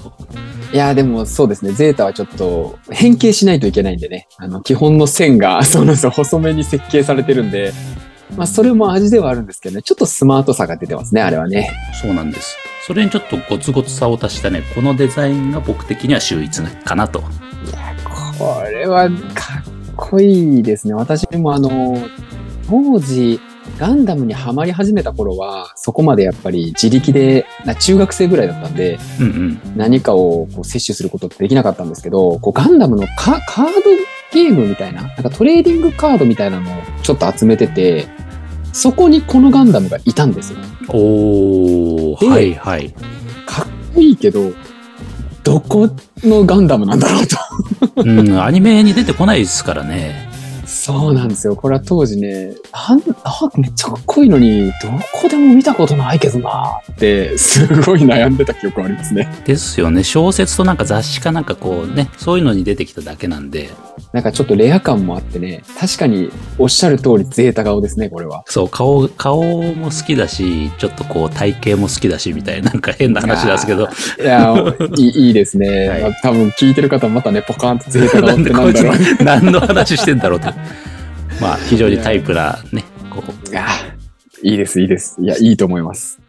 [0.73, 1.73] いや、でもそうですね。
[1.73, 4.29] ゼータはちょっと変形しないといけないんでね。
[4.39, 6.11] あの、基本の線が、 そうなんですよ。
[6.11, 7.73] 細めに設計されてるんで。
[8.37, 9.83] まあ、それも味ではあるんですけどね。
[9.83, 11.73] ちょっとスマートさが出てますね、あれはね。
[12.01, 12.57] そうなんです。
[12.87, 17.19] それにちょっとゴツゴツさを足したね、このデザインが僕的には秀逸かなと。
[17.19, 17.23] い
[17.73, 20.95] や、これはかっこいいですね。
[20.95, 21.99] 私もあの、
[22.69, 23.41] 当時、
[23.79, 29.61] ガンダムにはまり始めた頃は、そこまでやっぱり自力で、な中学生ぐらいだったんで、うんうん。
[29.77, 33.73] 何かをこう摂取することってできなかったんですけど、こうガンダムのカカード
[34.33, 38.07] ゲームみたいな、なんかトレーディングカードみたいなのをちょっと集めてて、
[38.73, 40.59] そこにこのガンダムがいたんですよ。
[40.89, 42.95] おー、ではいはい。
[43.47, 44.53] かっこいいけど、
[45.43, 45.89] どこ
[46.23, 47.37] のガンダムなんだろうと。
[47.97, 50.30] うん、アニメに出てこないですからね。
[50.71, 51.57] そうなんですよ。
[51.57, 59.29] これは当時ね、なんあめっちゃかっこいいのに、どこでも見たことないけどなって、すごい悩んでた記憶ありますね。
[59.45, 60.05] ですよね。
[60.05, 63.71] 小説となんか雑誌かなんかこうね、そういうのに出てきただけなんで、
[64.13, 68.45] なんかちょっとレア感もあってね、確かにおっしゃる通りゼータ顔ですね、これは。
[68.47, 69.43] そう、顔、顔
[69.75, 73.89] も好きだし、ちょっとこう体型も好きだしみたいな、なんか変な話なんですけど、
[74.23, 74.55] いや、
[74.97, 75.89] いいですね。
[75.89, 79.25] はいまあ多分聞いてる方またね、ポカーンとゼータ顔ってなんだろう。
[79.25, 80.60] 何の話してんだろうと。
[81.41, 83.67] まあ、非常にタイプなね、こう、いや、
[84.43, 85.17] いいです、いいです。
[85.21, 86.21] いや、いいと思います。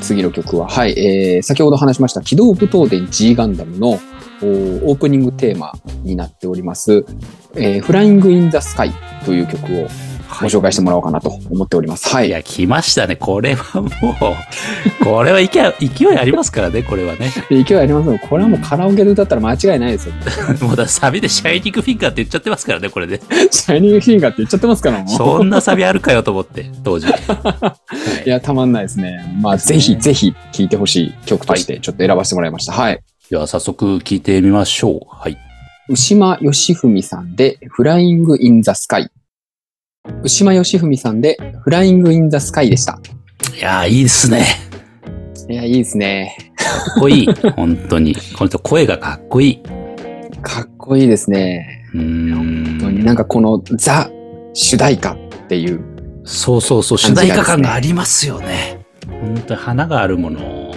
[0.00, 4.00] 次の曲は、はい、えー、先ほど話しました、機動武闘伝 G ガンダムの
[4.42, 4.46] お
[4.90, 7.04] オープニングテーマになっております、
[7.54, 8.92] えー、フライング・イン・ザ・スカイ
[9.24, 9.88] という曲を
[10.40, 12.08] ご紹介してもらおうかなと思っております。
[12.08, 12.30] はいい。
[12.30, 13.16] や、来ましたね。
[13.16, 17.30] これはもう、これは勢い勢いありますからね、これはね。
[17.50, 18.18] 勢いありますね。
[18.28, 20.14] これはもうカラオケで歌ったら間違いないですよ。
[20.66, 23.20] もうだサビでシャイニングフィンガーって言っちゃってますからね、これで。
[23.50, 25.08] シャイニングフィンガーって言っちゃってますから、もう。
[25.08, 27.06] そんなサビあるかよと思って、当時。
[27.12, 27.76] は
[28.24, 29.24] いいや、たまんないですね。
[29.40, 32.72] まあ、ぜひ、ぜひ聴いてほしい曲として、ちょっと選ばせてもらいました。
[32.72, 33.00] はい。
[33.30, 35.00] では早速聞いてみましょう。
[35.08, 35.36] はい。
[35.88, 39.10] 牛間義文さんで、フライング・イン・ザ・スカイ。
[40.22, 42.98] 牛間義文さんで、フライング・イン・ザ・スカイでした。
[43.56, 44.46] いやー、いいですね。
[45.48, 46.36] いや、いいですね。
[46.56, 46.64] か
[46.96, 47.26] っこいい。
[47.54, 48.14] 本当に。
[48.14, 49.62] この人声がかっこいい。
[50.42, 51.86] かっこいいですね。
[51.94, 52.34] うーん。
[52.34, 54.10] 本当になんかこのザ
[54.54, 55.16] 主題歌っ
[55.48, 55.80] ていう。
[56.24, 58.81] そうそうそう、主題歌感がありますよね。
[59.08, 60.40] 本当に花があるもの。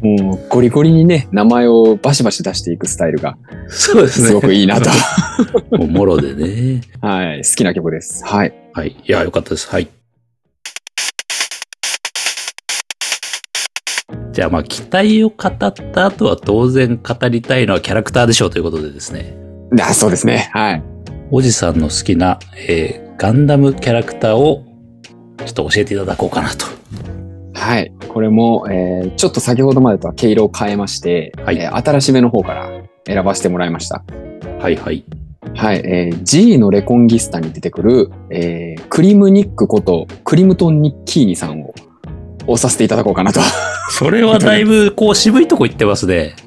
[0.00, 3.36] もうゴリゴリにね、名前をバシバシ出していくスタイルが
[3.68, 4.90] そうですすごくいいなと。
[5.76, 6.82] もうもろでね。
[7.00, 7.38] はい。
[7.38, 8.24] 好きな曲です。
[8.24, 8.54] はい。
[8.72, 8.88] はい。
[8.88, 9.68] いや、よかったです。
[9.68, 9.88] はい。
[14.32, 15.70] じゃあまあ、期待を語った
[16.06, 19.36] 後は当然語りたいのはキャラクターでしょうということでですね。
[19.80, 20.50] あ、そうですね。
[20.52, 20.82] はい。
[21.30, 24.64] おじさんの好きな、えーガンダムキャラクターを
[25.38, 26.66] ちょっと教えていただこうかなと。
[27.54, 27.92] はい。
[28.08, 34.04] これも、えーちょっと先ほどまでとは毛色を変えまして、はいえー新しめの方から選ばせてもらいました。
[34.60, 35.04] はいはい。
[35.54, 35.76] はい。
[35.84, 41.74] えー G のレコンギスタに出てくる、えークリムニックことクリムトン・ニッキーニさんを
[42.46, 43.40] 押させていただこうかなと。
[43.90, 46.34] それはだいぶこう渋いとこ行ってますね。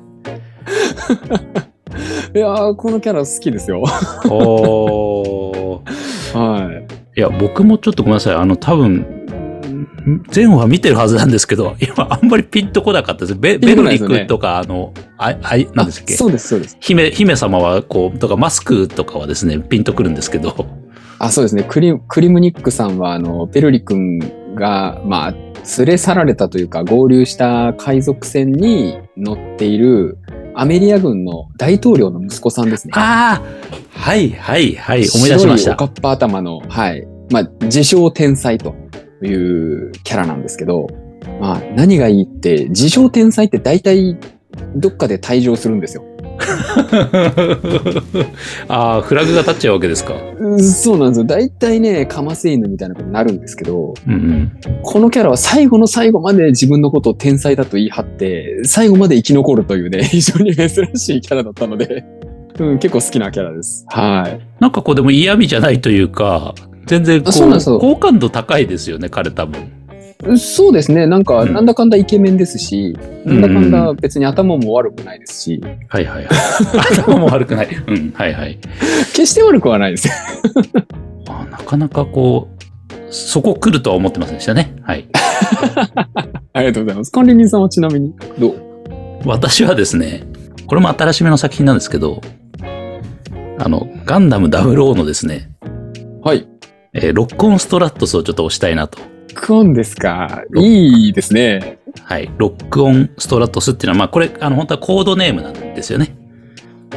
[2.36, 3.84] いやーこのキャラ好きですよ。
[4.30, 6.38] おー。
[6.38, 6.87] はい
[7.22, 8.36] や、僕もちょっとごめんなさい。
[8.36, 13.36] あの、多分、ん前話見てるはずなんですけど、 今あんまりピンとこなかったです。
[13.36, 15.68] ベベルリクとか、あの、あ、あい、い。
[15.74, 16.14] なんですっけ？
[16.14, 16.78] あそうです、そうです。
[16.80, 20.66] 姫、姫様はこう、とかマスクとかはですね、ピンとくるんですけど、
[21.20, 21.66] あ、そうですね。
[21.68, 24.20] クリクリムニックさんは、あの、ベルリ君
[24.56, 25.32] が、まあ、
[25.78, 30.18] 連れ去られたというか、合流した海賊船に乗っている、
[30.60, 32.94] アメリア軍の大統領の息子さんですね。
[32.96, 35.74] ああはいはいはい、思い出しました。
[35.74, 37.06] おかっぱ頭の、はい。
[37.30, 38.74] まあ、自称天才と
[39.22, 40.88] いうキャラなんですけど、
[41.40, 44.18] まあ、何がいいって、自称天才って大体、
[44.76, 46.04] どっかで退場するんですよ。
[48.68, 50.14] ああ、フラグが立っちゃうわけですか。
[50.40, 51.26] うんそうなんですよ。
[51.26, 54.52] 大体ね、カマセイヌみたいなことになるんですけど、うんうん。
[54.84, 62.04] このキャラは最後の最後まで自分のことを天才だと言い張って、最後まで生き残るというね、 非常に珍しいキャラだったので、
[62.60, 63.86] うん、結構好きなキャラです。
[63.90, 64.40] はい。
[64.60, 69.77] なんかこうでも嫌味じゃないというか、全然こう、う好感度高いですよね、彼多分。
[70.36, 71.06] そうですね。
[71.06, 76.28] なんか、うんなんだかんだイケメンですし、うんなんだかんだ別に頭も悪くないですし、はいはいはい。
[77.00, 77.70] 頭も悪くない。
[77.88, 78.58] うん、はいはい。
[79.14, 80.10] 決して悪くはないです。
[81.30, 82.64] あなかなかこう、
[83.10, 84.76] そこ来るとは思ってませんでしたね。
[84.82, 85.08] はい。
[86.54, 87.12] ありがとうございます。
[87.12, 88.56] 管理人さんはちなみに、どう？
[89.26, 90.24] 私はですね、
[90.68, 92.22] これも新しめの作品なんですけど、
[93.60, 95.50] あの、ガンダム00のですね、
[96.24, 96.48] はい。
[96.94, 99.00] えーロックオンストラットスをちょっと押したいなと。
[99.34, 100.44] クオンですか？
[100.56, 101.80] いいですね。
[102.04, 102.30] はい。
[102.38, 106.16] ロックオンストラトスっていうのは、まあこれ、あの、本当はコードネームなんですよね。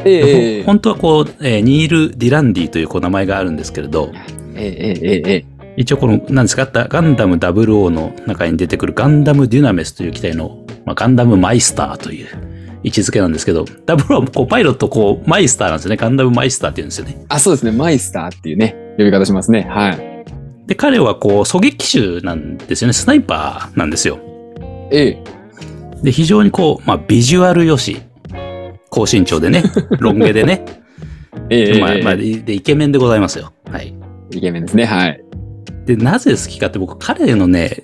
[0.05, 4.11] ええほ本当はこう、えーニール・ディランディというこう名前があるんですけれど、
[4.55, 5.45] えええええ
[5.77, 12.27] 一応この、何ですか、あったガンダム00の中に出てくるガンダムデュナメスという機体の、まあ、ガンダムマイスターという
[12.83, 15.97] 位置づけなんですけど、00はこうパイロットこうマイスターなんですよね。
[15.97, 17.25] ガンダムマイスターって言うんですよね。
[17.29, 17.71] あ、そうですね。
[17.71, 19.67] マイスターっていうね、呼び方しますね。
[19.69, 20.10] はい。
[20.71, 22.93] で、彼はこう狙撃手なんですよね。
[22.93, 24.19] スナイパーなんですよ。
[24.89, 25.23] ええ
[26.01, 28.01] で、非常にこう、まあビジュアル良し、
[28.89, 29.63] 高身長でね、
[29.99, 30.63] ロン毛でね、
[31.49, 33.51] ええまあ、まあ、で、でイケメンでございますよ。
[33.69, 33.93] はい。
[34.31, 34.85] イケメンですね。
[34.85, 35.21] はい。
[35.85, 37.83] で、なぜ好きかって僕、彼のね、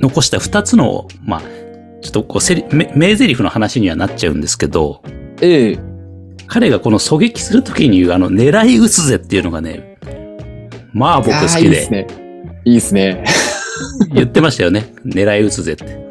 [0.00, 1.42] 残した二つの、まあ、
[2.00, 5.02] ちょっとこう、せり、め名台詞の話にはなっちゃうんですけど、
[5.42, 5.78] ええ
[6.46, 9.95] 彼がこの狙撃するときに言うあの、狙い撃つぜっていうのがね、
[10.96, 12.06] まあ僕好きでいいですね。
[12.64, 13.22] いいですね。
[14.14, 14.94] 言ってましたよね。
[15.04, 16.08] 狙い撃つぜって。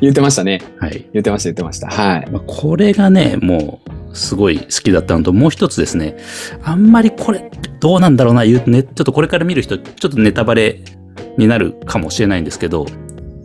[0.00, 0.60] 言ってましたね。
[0.80, 1.06] はい。
[1.12, 1.86] 言ってました、言ってました。
[1.86, 2.28] はい。
[2.28, 3.80] まあ、これがね、も
[4.12, 6.16] う、すごい好きだったのと、もう一つですね、
[6.64, 7.48] あんまりこれ、
[7.78, 10.80] どうなんだろうな、言うね、ちょっとこれから見る人、ちょっとネタバレ
[11.38, 12.86] になるかもしれないんですけど、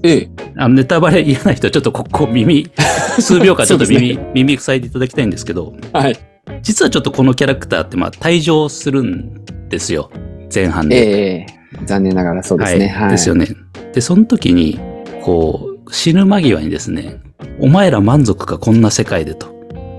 [0.01, 2.71] ええあのネタバレ嫌な人はちょっとここ耳、
[3.21, 6.17] 数秒間ちょっと耳、耳塞いでいただきたいんですけど、はい。
[6.63, 10.09] 実はちょっとこのキャラクターってまあ退場するんですよ。
[10.55, 10.95] 前半で。
[10.95, 12.87] ええ残念ながらそうですね。
[12.87, 13.11] はい。
[13.11, 13.47] ですよね。
[13.93, 14.79] で、その時に、
[15.23, 17.21] こう、死ぬ間際にですね、
[17.59, 19.53] お前ら満足かこんな世界でと。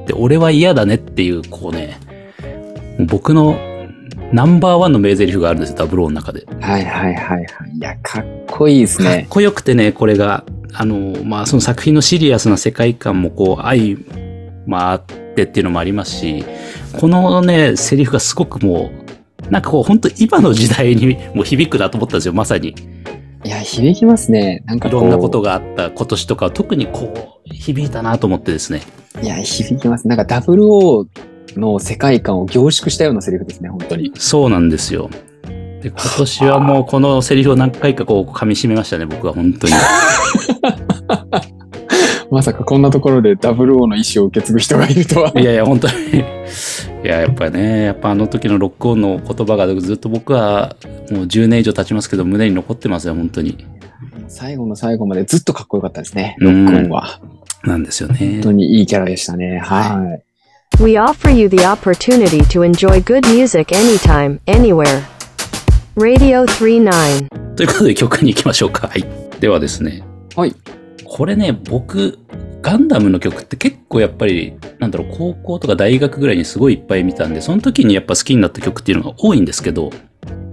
[0.07, 1.98] で、俺は嫌だねっていう、こうね、
[3.09, 3.59] 僕の
[4.32, 6.46] ナンバーワンの名台詞があるんですよ、ダブルオーの中で。
[6.61, 7.46] はいはいはいはい。
[7.76, 9.26] いや、かっこいいですかっね。
[9.28, 13.96] こよくてね、これが、あの、まあ、その作品のシリアスな世界観もこう、相
[14.66, 15.02] まあっ
[15.34, 16.44] てっていうのもありますし、
[16.98, 19.05] このね、セリフがすごくもう、
[19.51, 22.74] なんかこう、本当今の時代にもう響くなと思ったんですよ、まさに。
[23.44, 24.62] いや、響きますね。
[24.66, 24.90] なんかい。
[24.90, 28.82] ろんなことがあった今年とかは特にこう、響いたなと思ってですね。
[29.22, 30.09] いや、響きます。
[30.09, 31.07] なんか WO
[31.57, 34.12] の世界観を凝縮したようなセリフですね、本当に。
[34.16, 35.11] そうなんですよ。
[35.80, 39.72] で、今年はもうこのセリフを何回かこう噛み締めましたね、僕は本当に。
[42.30, 45.32] まさかこんなところで WO の意思を受け継ぐ人がいるとは。
[45.36, 45.94] いやいや、本当に。
[47.04, 50.76] いや、やっぱね、やっぱあの時のロックオンの言葉がずっと僕は
[51.10, 53.64] もう10年以上経ちますけど、胸に残ってますよ、本当に。
[54.28, 57.20] 最後の最後までずっとかっこよかったですね、うんロックオンは。
[57.64, 58.40] なんですよね本。
[58.42, 59.58] 当にいいキャラでしたね。
[59.58, 60.82] はい。
[60.82, 65.02] We offer you the opportunity to enjoy good music anytime, anywhere.
[65.96, 67.54] Radio 39.
[67.54, 68.88] ということで曲に行きましょうか。
[68.88, 69.04] はい。
[69.40, 70.02] ではですね。
[70.34, 70.54] はい。
[71.16, 72.18] これね、僕、
[72.60, 79.88] ガンダムの曲って結構やっぱり、なんだろう、高校とか大学ぐらいにすごいいっぱい見たんで、その時にやっぱ好きになった曲っていうのが多いんですけど、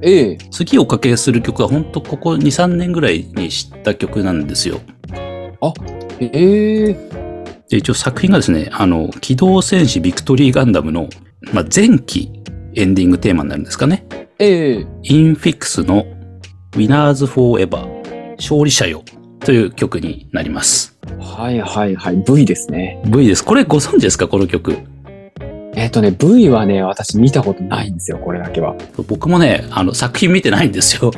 [0.01, 4.79] ええ次おかけする曲は本当ここ2、3年ぐらいに知った曲なんですよ。
[6.21, 6.93] ええ
[7.67, 11.09] で一応作品がですね、あの、機動戦士ビクトリーガンダムの、
[11.51, 12.31] まあ、前期
[12.75, 14.05] エンディングテーマになるんですかね。
[14.39, 16.05] ええインフィックスの
[16.71, 19.03] Winners Forever 勝利者よ
[19.45, 20.97] という曲になります。
[21.19, 22.23] はいはいはい。
[22.27, 23.01] V ですね。
[23.05, 23.43] V です。
[23.43, 24.27] これご存知ですか？
[24.27, 24.77] この曲。
[25.75, 28.75] えっ、とね、V はね、私見たことないんですよ、これだけは。
[29.07, 31.11] 僕もね、あの作品見てないんですよ。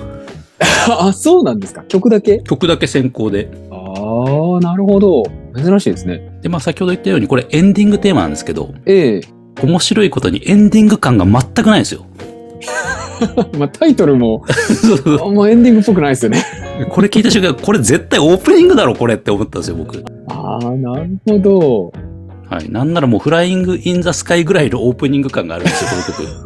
[0.89, 1.83] あ、そうなんですか？
[1.87, 2.39] 曲だけ？
[2.39, 3.49] 曲だけ先行で。
[3.69, 5.23] ああ、なるほど。
[5.55, 6.39] 珍しいですね。
[6.41, 9.21] で、まあ先ほど言ったようにこれエンディングテーマなんですけど、ええ
[9.61, 12.05] 面白いことにエンディング感が全くないんですよ。
[13.57, 14.43] まあタイトルも、
[15.25, 16.43] あんまエンディングっぽくないですよね。
[16.89, 20.03] これ聞いた瞬間、これ絶対オープニングだろこれって思ったんですよ、僕。
[20.27, 21.93] ああ、なるほど。
[22.49, 22.69] はい。
[22.69, 25.89] なんならもうフライング・イン・ザ・スカイぐらいのオープニング感があるんですよ、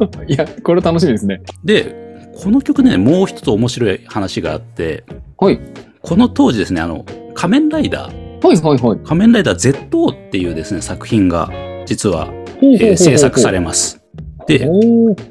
[0.00, 0.26] の曲。
[0.32, 1.42] いや、これ楽しみですね。
[1.64, 1.94] で、
[2.42, 5.04] この曲ね、もう一つ面白い話があって、
[5.38, 5.60] はい。
[6.02, 7.04] この当時ですね、あの、
[7.34, 8.98] 仮面ライダー、はいはいはい。
[9.04, 11.50] 仮面ライダー ZO っていうですね、作品が
[11.86, 12.28] 実は、
[12.62, 13.99] えー制作されます。
[14.46, 14.66] で、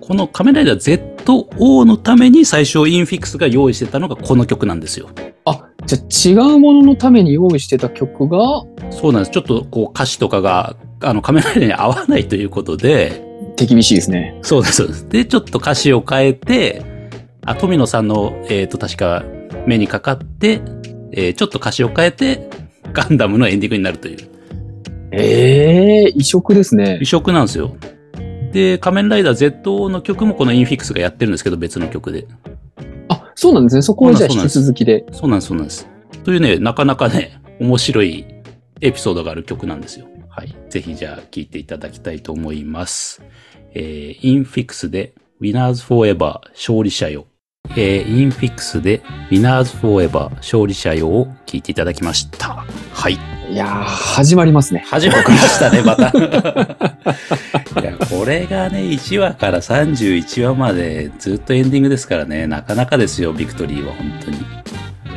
[0.02, 0.78] この仮面ライダー
[1.26, 5.10] ZO のために最初インフィックスが用意してたのがこの曲なんですよ。
[5.46, 8.64] あ、じゃあ違うもののために用意してた曲が？
[8.92, 9.32] そうなんです。
[9.32, 13.24] ちょっとこう歌詞とかが、あの仮面ライダーに合わないということで、
[13.56, 14.38] 手厳しいですね。
[14.42, 16.84] そうです、でちょっと歌詞を変えて、
[17.46, 19.24] あ、富野さんの、えっ、と、確か
[19.66, 20.62] 目にかかって、
[21.12, 22.50] えーちょっと歌詞を変えて、
[22.94, 24.18] ガンダムのエンディングになるという
[25.12, 27.06] ええ異色ですね異。
[27.06, 27.76] 色なんですよ。
[28.52, 32.28] で、仮面ライダー ZO の曲もこのインフィックスがやってるんですけど、別の曲で。
[33.10, 33.82] あ、そうなんですね。
[33.82, 35.06] そこはじゃあ引き続きで。
[35.12, 35.88] そうなんです、そうなんです。
[36.24, 38.26] というね、なかなかね、面白い
[38.82, 40.08] エピソードがある曲なんですよ。
[40.30, 40.56] はい。
[40.70, 43.22] ぜひじゃあ聴いていただきたいと思います。
[43.74, 47.28] えー、インフィクスで Winners Forever 勝利者よ。
[47.76, 52.66] えー、インフィクスで Winners Forever 勝利者よを聞いていただきました。
[52.94, 53.18] はい。
[53.52, 54.84] いやー、始まりますね。
[54.88, 56.10] 始まりましたね、また。
[57.82, 64.38] いや、これがね、1話から31話までずっとエンディングですからね、なかなかですよ、ビクトリーは、本当に。
[64.38, 64.42] い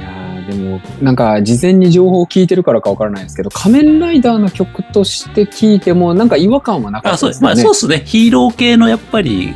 [0.01, 7.45] やーでも、なんか、事前に情報を聞いてるからかわからないですけど、仮面ライダーの曲として聞いても、なんか違和感はなかあ、ったそうですす。
[7.45, 7.57] まあ。
[7.57, 8.03] そうっすね。
[8.07, 9.53] ヒーロー系のやっぱり、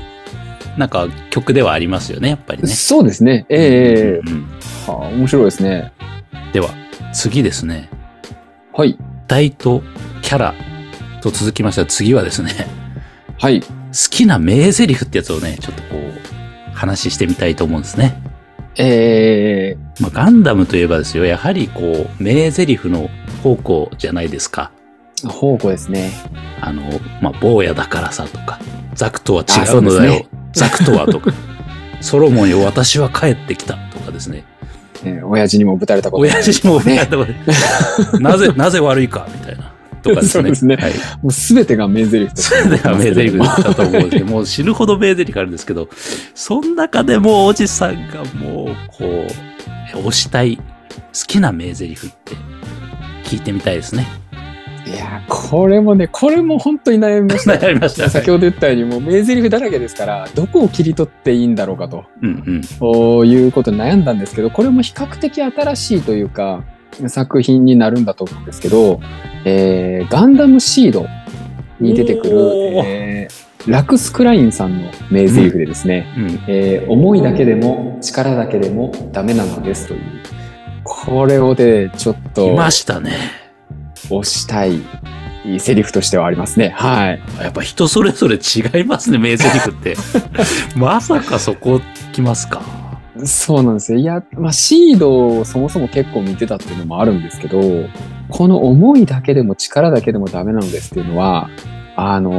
[0.77, 2.69] なんか曲ではありますよね、やっぱりね。
[2.69, 3.47] そうですね。
[3.49, 4.47] ええええうん
[4.87, 5.93] はあ、面白いですね。
[6.53, 6.71] では、
[7.13, 7.89] 次ですね。
[8.73, 8.99] はい。
[9.27, 9.83] 題と
[10.23, 10.55] キャラ
[11.23, 12.53] と続きました次はですね、
[13.39, 13.61] はい。
[13.61, 13.67] 好
[14.11, 18.23] きな名台詞ってやつをね、ちょっとこう、話してみたいと思うんですね。
[18.79, 23.09] ええまあ、ガンダムといえばですよ、やはりこう、名台詞の
[23.39, 24.71] 宝庫じゃないですか。
[25.23, 26.11] 宝庫ですね。
[26.61, 26.83] あの、
[27.23, 28.59] まあ、坊やだからさとか、
[28.95, 30.27] ザクとはあ違うのだよ。
[30.59, 31.33] ザクとはとか、
[32.01, 34.45] ソロモンよ、私は帰ってきたとかですね。
[35.05, 37.33] えー親父にもぶたれたこと親父もやったこと
[38.21, 39.73] なぜ、なぜ悪いかみたいな。
[40.03, 40.41] とかですね。
[40.41, 40.93] そうですねはい。
[41.23, 45.89] もう全てが名台詞としてそれでは名台詞だったと思うんですけど、もう死ぬほど名台詞があるんですけど、
[46.35, 49.27] その中でもおじさんがもう、こ
[49.95, 50.63] う、推したい、好
[51.27, 52.35] きな名台詞って
[53.25, 54.07] 聞いてみたいですね。
[54.87, 57.55] いやーこれもね、これも本当に悩みました。
[57.55, 58.09] 悩みました。
[58.09, 62.05] 先ほど言ったように、もう名台詞だらけですから、どこを切り取っていいんだろうかと。
[62.23, 62.63] うんうん。
[62.63, 66.63] そういうことに悩んだんですけど、これも比較的新しいというか、
[67.09, 69.01] 作品になるんだと思うんですけど、
[69.45, 71.07] えーガンダムシード
[71.81, 72.37] に出てくる、
[72.85, 76.27] えーラクス・クラインさんの名台詞でですね、うん。
[76.47, 80.01] えー思いだけでも力だけでもダメなのですという、
[80.85, 83.46] これをでちょっいとましたね。
[84.11, 84.81] 押したい
[85.59, 86.71] セリフとしてはありますね。
[86.77, 87.21] はい。
[87.41, 89.97] やっぱ人それぞれ違いますね、名台詞って。
[90.77, 91.81] まさかそこ
[92.13, 92.63] 来ますか？
[93.25, 93.99] そうなんですよ。
[93.99, 97.61] いや、まあ、シードをそもそも結構見てたっていうのもあるんですけど、
[98.29, 101.49] この思いだけでも力だけでもダメなのですっていうのは、
[101.97, 102.33] あの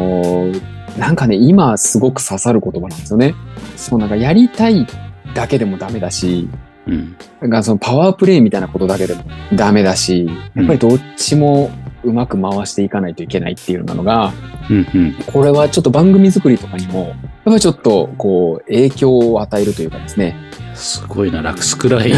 [0.52, 0.62] ー
[1.00, 3.36] なんかね、今すごく刺さる言葉なんですよね。
[3.76, 4.88] そう、なんかやりたい
[5.36, 6.50] だけでもダメだし、
[6.88, 7.16] うん。
[7.42, 9.24] なんかそのパワープレイみたいなことだけでも
[9.54, 11.70] ダメだし、やっぱりどっちも
[12.04, 14.34] うまく回していかないといけないっていうのが、
[14.70, 15.14] うんうん。
[15.28, 20.36] これはちょっと番組作りとかにも、やっぱりちょっとこう影響を与えるというかですね、
[20.74, 22.16] すごいな、ラクスクライン。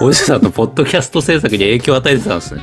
[0.00, 2.62] おじさんのポッドキャスト制作に影響を与えてたんですね。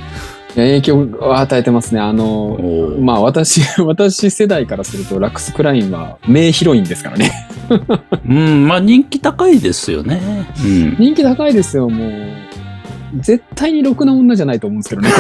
[0.56, 2.02] いや影響を与えてますね。
[2.02, 2.58] あの、
[3.00, 7.32] まあ私、 私世代からするとラックス・クラインは名ヒロインですからね。
[8.28, 10.20] うん、まあ人気高いですよね。
[10.64, 10.96] うん。
[10.98, 12.12] 人気高いですよ、もう。
[13.20, 15.10] 絶対にろくな女じゃないと思うんですけどね。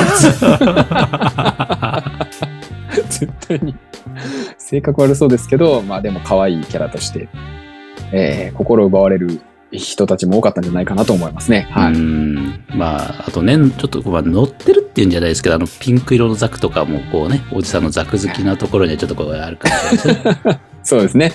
[3.10, 3.76] 絶対に。
[4.58, 7.28] 性格悪そうですけど、まあでも可愛いキャラとして、
[8.12, 9.40] えー心奪われる
[9.72, 11.68] 人たちも多かったんじゃないかなと思いますね。
[11.72, 11.94] はい。
[11.94, 12.64] うん。
[12.70, 20.60] まあ、あとね、ちょっと、まあ、乗ってるっていうんじゃないですけど、あの、ピンク色のザクとかも、こうね、おじさんのザク好きなところにはちょっとこう、あるかもしれないですね。
[20.82, 21.32] そうですね。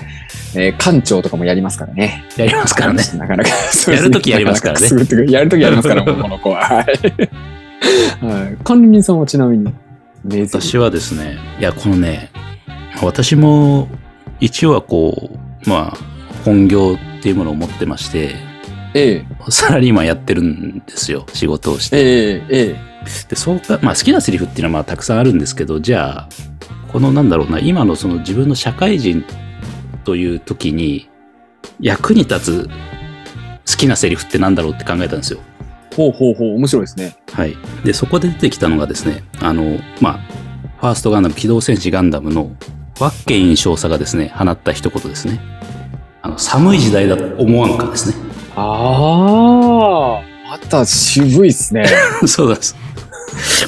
[0.57, 2.24] えー館長とかもやりますからね。
[2.37, 3.05] やりますからね。
[3.16, 3.51] なかなか。
[3.93, 4.89] やるときやりますからね
[5.28, 6.64] やるときやりますから、この子は。
[6.64, 6.85] はい。
[8.24, 8.57] はい。
[8.64, 9.72] 管理人さんはちなみに、
[10.24, 12.30] 私はですね、いや、このね、
[13.03, 13.89] 私も、
[14.41, 15.30] 一応はこ
[15.66, 16.13] う、まあ、
[16.45, 18.36] 本業っていうものを持ってまして、
[18.95, 21.97] ええ、サラリーマンやってるんですよ、仕事をして。
[21.97, 22.76] ええ、え
[23.28, 26.28] で、そうか、まあ好きなセリフっていうのはまあたくさんあるんですけど、じゃあ、
[26.92, 29.24] このなんだろうな、今のその自分の社会人
[30.05, 31.09] という時に
[31.80, 32.70] 役に立つ
[33.70, 35.40] 好きなセリフってなんだろうって考えたんですよ。
[35.92, 35.97] え。
[35.97, 37.16] ほうほうほう、面白いですね。
[37.32, 37.57] はい。
[37.84, 40.18] で、そこで出てきたのがですね、あの、まあ、
[40.80, 42.55] ファーストガンダム、機動戦士ガンダムの
[43.01, 45.40] ワッケイン少佐がですね、放った一言ですね。
[46.24, 48.16] あの、寒い時代だと思わんかですね。
[48.56, 51.84] ああ、また渋いっすね。
[52.26, 52.74] そうです。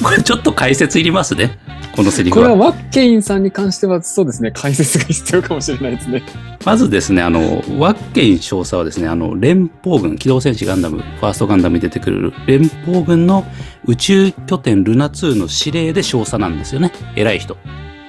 [0.03, 1.59] これちょっと解説いりますね。
[1.95, 2.53] このセリフこれは。
[2.53, 6.23] はワッケインさんに関してはそうですね、解説が必要かもしれないですね。
[6.65, 13.45] まずですね、あの、ワッケイン少佐はですね、あの、連邦軍、機動戦士ガンダム、ファーストガンダムに出てくる連邦軍の
[13.85, 16.91] 宇宙拠点ルナ2の司令で少佐なんですよね。
[17.15, 17.55] 偉い人。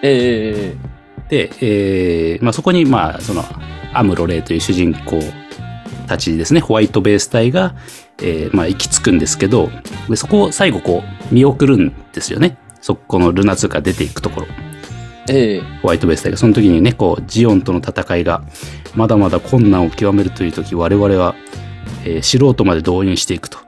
[0.03, 3.45] ええで、えーまあ、そこに、まあ、その、
[3.99, 5.21] アムロレイという主人公
[6.07, 7.75] たちですね、ホワイトベース隊が、
[8.23, 9.71] えーまあ、行き着くんですけど、
[10.09, 12.57] でそこを最後こう、見送るんですよね。
[12.81, 14.47] そこのルナ2から出ていくところ。
[15.31, 16.39] ええホワイトベース隊が。
[16.39, 18.43] その時にね、こう、ジオンとの戦いが、
[18.95, 21.35] まだまだ困難を極めるという時、我々は、
[22.05, 23.59] えー素人まで動員していくと。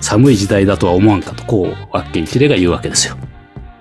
[0.00, 3.16] 寒い時代だとは思わんかと、こう、ワッケンキレが言うわけですよ。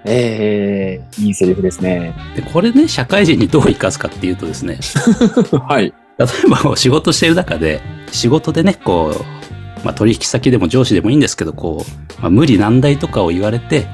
[0.06, 2.14] ええいいセリフですね。
[2.36, 4.80] で、これね、社会人にどう生かすかっていうとですね、
[5.68, 5.93] はい。
[6.18, 7.82] 例えば仕事してる中で、
[8.12, 13.88] 仕事でね、こう、まあ、取引先でも上司でもいいんですけど、こう、まあ、無理難題とかを言われて、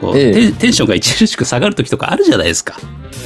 [0.00, 2.76] こう、ええテンションが著しく下がる時とかあるじゃないですか。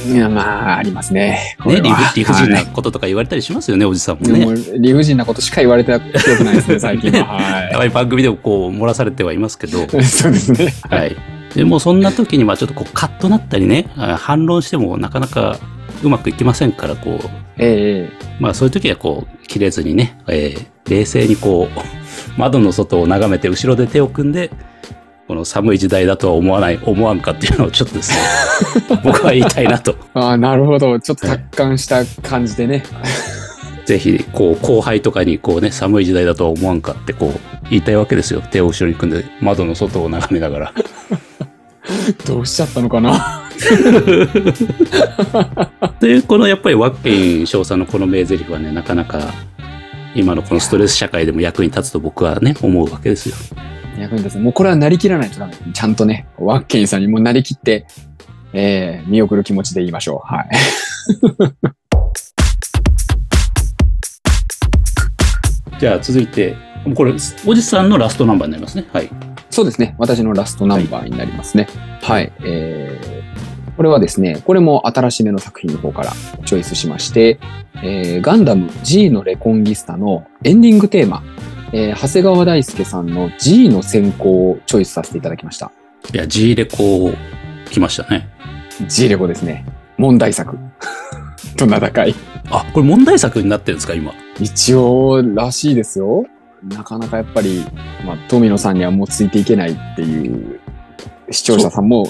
[0.07, 1.57] いや、まあ、ありますね。
[1.61, 4.45] こね、理不理不尽はないこととか言われたりしますよね、おじさんもね。
[4.77, 7.69] 理不尽なことしか言われた記憶ないですね、最近は。
[7.71, 10.03] たまに番組でもこう漏らされてはいますけど、はい。
[10.03, 10.73] そうですね。
[10.87, 11.38] はい。
[11.55, 15.57] でもそんな時にまあちょっとこうカッとなったりね、あ反論してもなかなか
[16.03, 21.79] うまくいきませんから、こう、ええまあそういう時はこう、切れずにね、えー冷静にこう、
[22.37, 24.51] 窓の外を眺めて後ろで手を組んで、
[25.27, 28.17] この寒い時代だとは思わない、思わんかっていうのをちょっとですね、
[29.03, 29.95] 僕は言いたいなと。
[30.15, 30.99] ああ、なるほど。
[30.99, 32.83] ちょっと達観した感じでね。
[33.85, 37.39] ぜひ、こう、後輩とかにこうね、寒い時代だとは思わんかってこう、
[37.69, 38.41] 言いたいわけですよ。
[38.41, 40.73] 手を後ろに組んで、窓の外を眺めながら。
[42.25, 43.49] どうしちゃったのかな？
[45.99, 49.33] で、このやっぱりワッケン少佐のこの名台詞はね、なかなか
[50.15, 53.35] 今のこのストレス社会でも役に立つと僕はね、思うわけですよ。
[53.97, 54.39] 役に立つ。
[54.39, 55.53] もうこれはなりきらないとダメ。
[55.73, 57.85] ちゃんとね、ワッケンさんにもなりきって、
[58.53, 60.33] えー、見送る気持ちで言いましょう。
[60.33, 60.49] はい。
[65.79, 66.55] じゃあ続いて、
[66.95, 67.13] これ、
[67.45, 68.87] おじさんのラストナンバーになりますね。
[68.91, 69.09] はい。
[69.49, 69.95] そうですね。
[69.97, 71.67] 私のラストナンバーになりますね。
[72.01, 72.31] はい。
[72.43, 76.11] えー、これはですね、これも新しめの作品の方から
[76.45, 77.39] チョイスしまして、
[77.83, 81.23] えー、ガンダム G のレコンギスタのエンディングテーマ、
[81.71, 85.71] えー、長谷川大輔さんの G の先行をチョイスさせていただきました。
[86.13, 87.11] いや、G レコ
[87.71, 88.29] 来ましたね。
[88.87, 89.65] G レコですね。
[89.97, 90.57] 問題作
[91.57, 92.15] と名高い。
[92.51, 94.13] あ、これ問題作になってるんですか、今。
[94.39, 96.25] 一応らしいですよ。
[96.63, 97.65] なかなかやっぱり、
[98.05, 100.59] まあ、富野さんにはもうついていけないっていう
[101.31, 102.07] 視聴者さんも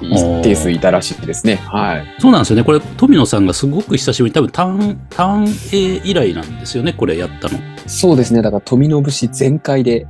[0.00, 1.56] 一定数いたらしいですね。
[1.56, 2.04] はい。
[2.18, 2.64] そうなんですよね。
[2.64, 7.58] これ、富野さんがすごく久しぶりに、多分、ターン、ターン A 以来なんですよね、これやったの。
[7.86, 8.42] そうですね。
[8.42, 10.06] だから富野節全開で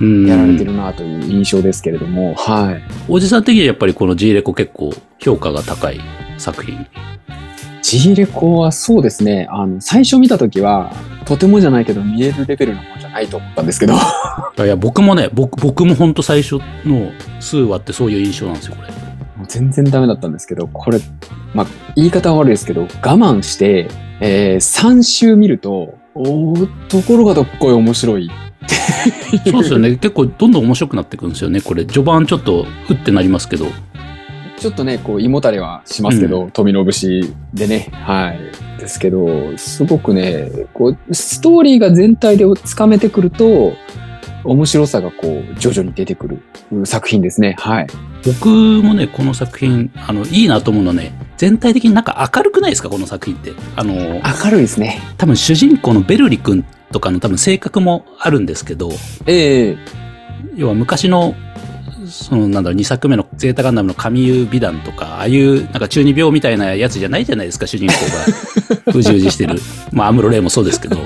[0.00, 0.26] うん。
[0.26, 2.82] やられてるなという印象ですけれども、はい。
[3.08, 6.00] おじさん的にはやっぱりこの G レコ結構評価が高い
[6.38, 6.86] 作品。
[7.88, 9.46] G レコはそうですね。
[9.48, 10.92] あの、最初見たときは、
[11.24, 13.94] とてもじゃないけど見えるレベルのものじゃないと思ったんですけど、
[14.58, 18.88] いや、僕もね、僕、僕も本当最初の数話ってそういう印象なんですよ、これ。
[19.46, 20.98] 全然ダメだったんですけど、これ、
[21.54, 23.86] まあ、言い方は悪いですけど、我慢して、
[24.18, 28.28] えー、3週見ると、おー、ところがどっこい面白い。
[29.48, 29.90] そうですよね。
[29.90, 31.60] 結構どんどん面白くなってくるんですよね。
[31.60, 33.66] これ、序盤ちょっと、ふってなりますけど。
[34.58, 38.38] ちょっとね、こう、胃もたれはしますけど、富野節でね、はい。
[38.78, 43.72] ですけど、すごくね、こう、ストーリーが全体でつかめてくると、
[44.44, 47.56] 面白さがこう、徐々に出てくる作品ですね。
[47.58, 47.86] はい。
[48.24, 53.52] 僕もね、この作品、あの、いいなと思うのはね、全体的になんか明るくないですか、この作品って。
[53.76, 55.00] あの、明るいですね。
[55.18, 58.90] 多分主人公のベルリ君とかの多分性格もあるんですけど、
[59.26, 59.76] ええ
[60.56, 61.34] 要は昔の、
[62.08, 67.94] そのなんだろう、2作目のゼータガンダムの神優美談とか、ああいうなんか中二病みたいなやつじゃないじゃないですか、主人公
[68.86, 68.92] が。
[68.92, 69.58] 不従事してる。
[69.92, 70.96] まあ、アムロレイもそうですけど。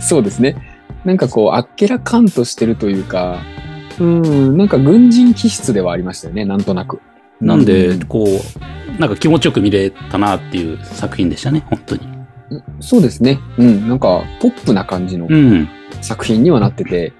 [0.00, 0.56] そうですね。
[1.04, 3.42] なんかこう、あっけらかんとしてるというか、
[3.98, 7.00] うん、なんか軍人気質ではありましたよね、なんとなく。
[7.40, 12.02] なんでう、こう、なんか気持ちよく見れたなっていう作品でしたね、本当に。
[12.80, 13.38] そうですね。
[13.58, 15.68] うん、なんかポップな感じのうん。
[16.00, 17.12] 作品にはなってて、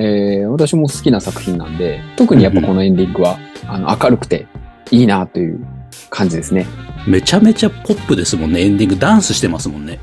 [0.00, 4.46] えー私も好きな作品なんで、特にやっぱこのエンディングは、あの明るくて
[4.90, 5.64] いいなという
[6.08, 6.66] 感じですね。
[7.06, 8.96] めちゃめちゃポップですもんね、エンディング。
[8.98, 9.98] ダンスしてますもんね。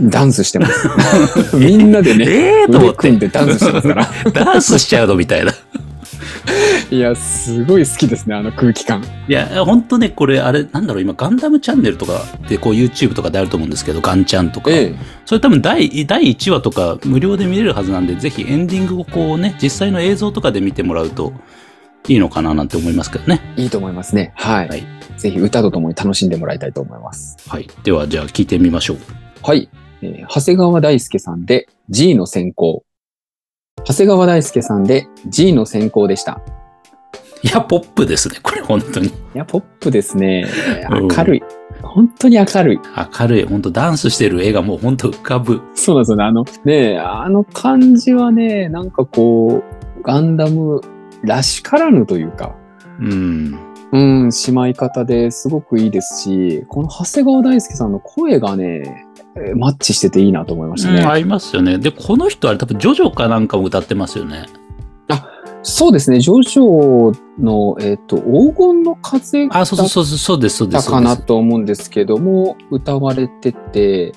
[0.00, 1.56] ダンスしてます。
[1.56, 2.96] みんなでね、 ええと思腕って。
[2.98, 4.08] 組んでダンスしてますから。
[4.32, 5.52] ダンスしちゃうのみたいな。
[6.90, 9.02] いや、すごい好きですね、あの空気感。
[9.28, 14.70] いや、本当ね、これ、あれ、なんだろう、今、ガンダムチャンネルとかで、こう、YouTube とかであると思うんですけど、ガンチャンとか。
[14.70, 14.94] え
[15.24, 21.32] それ多分第、第1話とか、無料で見れるはずなんで、ぜひエンディングをこうね、実際の映像とかで見てもらうと
[22.08, 23.40] いいのかななんて思いますけどね。
[23.56, 24.32] えいいと思いますね。
[24.36, 24.68] はい。
[24.68, 27.36] はいぜひ歌とともに楽しんでもらいたいと思います。
[27.48, 27.66] はい。
[27.84, 28.98] では、じゃあ、聞いてみましょう。
[29.42, 29.68] はい。
[30.02, 32.84] えー長谷川大輔さんで G の先行。
[33.86, 36.40] 長谷川大輔さんで G の先行でした。
[37.42, 39.06] いや、ポップですね、これ、本当に。
[39.06, 40.44] いや、ポップですね。
[40.90, 41.42] うん明るい。
[41.82, 42.80] 本当に明るい。
[43.20, 45.62] 明るい、本当ダンスしてる絵がもう本当浮かぶ。
[45.76, 46.24] そうなんですよね。
[46.24, 49.62] あの、ねえあの感じはね、なんかこ
[49.98, 50.80] う、ガンダム
[51.22, 52.56] らしからぬというか、
[52.98, 53.56] うん。
[53.92, 59.05] うん、しまい方ですごくいいですし、この長谷川大輔さんの声がね、えー
[59.54, 61.00] マッチしてていいなと思いましたね。
[61.00, 61.78] うん、合いますよね。
[61.78, 64.46] で、この人あれ多分、ジョジョかなんかも歌ってますよね。
[65.68, 70.84] そうですね、ジョジョの、えっ、と、黄金の風だあ、っそうそうそう、そうです、そうです。
[70.84, 74.14] たかなと思うんですけども、歌われてて、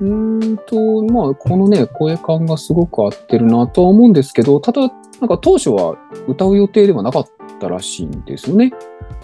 [0.00, 5.96] うーんと、まあ、このね、声感がすごく合ってるなとは思うんですけど、ただ、なんか当初は
[6.28, 7.26] 歌う予定ではなかっ
[7.60, 8.72] たらしいんですよね。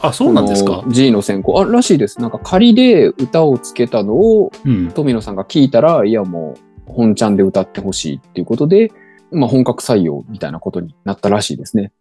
[0.01, 0.77] あ、そうなんですか？
[0.77, 1.61] この G の選考。
[1.61, 2.21] あ、らしいです。
[2.21, 4.93] なんか仮で歌をつけたのをうん。
[4.93, 6.55] 富野さんが聞いたら、いやも
[6.87, 8.93] う本ちゃんで歌ってほしいっていうことで、
[9.33, 11.93] まあ本格採用みたいなことになったらしいですね。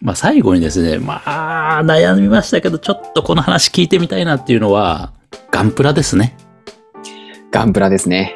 [0.00, 5.12] まあ最後にですね、まあ悩みましたけど、ちょっとこの話聞いてみたいなっていうのは、
[5.50, 6.36] ガンプラですね。
[7.50, 8.34] ガンプラですね。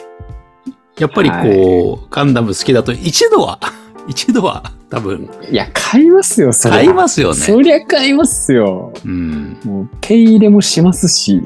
[1.02, 3.58] やっぱりこう、ガンダム好きだと一度は、
[4.06, 6.78] 一度は多分いや、買いますよ、そりゃ。
[6.78, 7.34] 買いますよね。
[7.34, 8.92] そりゃ買いますよ。
[9.04, 9.56] うん。
[9.64, 11.42] もう、ペン入れもしますし。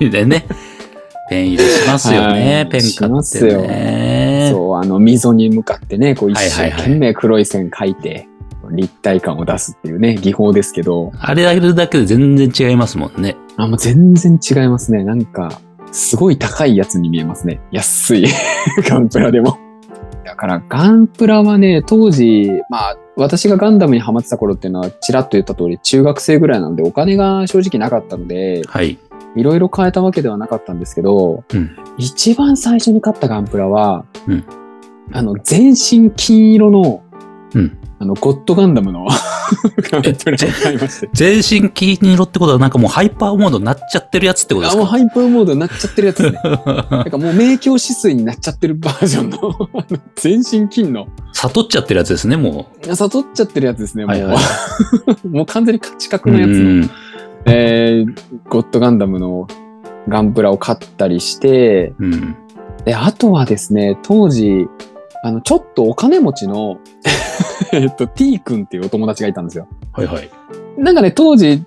[0.00, 0.46] でね、
[1.28, 2.54] ペン入れしますよね。
[2.54, 4.48] はいペン買しまってすよね。
[4.52, 8.26] そう、あの、溝に向かってね、こう一生はいはいはい懸命黒い線描いて、
[8.70, 13.36] 立体感を出すっていうね、技法ですけど、あれやるだけで全然違いますもんね。
[13.58, 15.04] あ、もう全然違いますね。
[15.04, 15.60] なんか、
[15.92, 17.60] すごい高いやつに見えますね。
[17.70, 18.26] 安い。
[18.88, 19.58] ガンプラでも。
[20.24, 28.98] だから、ガンプラはね、当時、まあ、私がガンダムにハマってた頃っていうのは、ちらっと言った通り、中学生ぐらいなので、お金が正直なかったので、はい。
[29.36, 34.44] いろいろ変えたわけではなかったんですけど、うん一番最初に買ったガンプラは、うん
[35.12, 37.02] あの、全身金色の、
[37.54, 39.08] うんあの、ゴッドガンダムの
[39.90, 41.08] ガンプラを買いました。
[41.12, 46.32] 全身金色ってことはなんかもうハイパーモードになっちゃってるやつってことですあ、もうかハイパーモードになっちゃってるやつね。
[46.44, 49.38] なんかもう明鏡止水になっちゃってるバージョン の、
[50.14, 54.06] 全身金の、悟っちゃってるやつですね、も悟っちゃってるやつですね、う。
[54.06, 54.16] もう。
[54.16, 55.28] はいはい。
[55.28, 56.90] もう 完全に価値格うのやつの、ん。
[57.46, 58.14] えー
[58.48, 59.46] ゴッドガンダムの
[60.08, 62.36] ガンプラを買ったりして、うん。
[62.84, 64.68] で、あとはですね、当時、
[65.22, 66.78] あの、ちょっとお金持ちの、
[67.72, 69.66] えっと、T 君っていうお友達がいたんですよ。
[69.92, 70.30] はいはい。
[70.76, 71.64] なんかね、当時、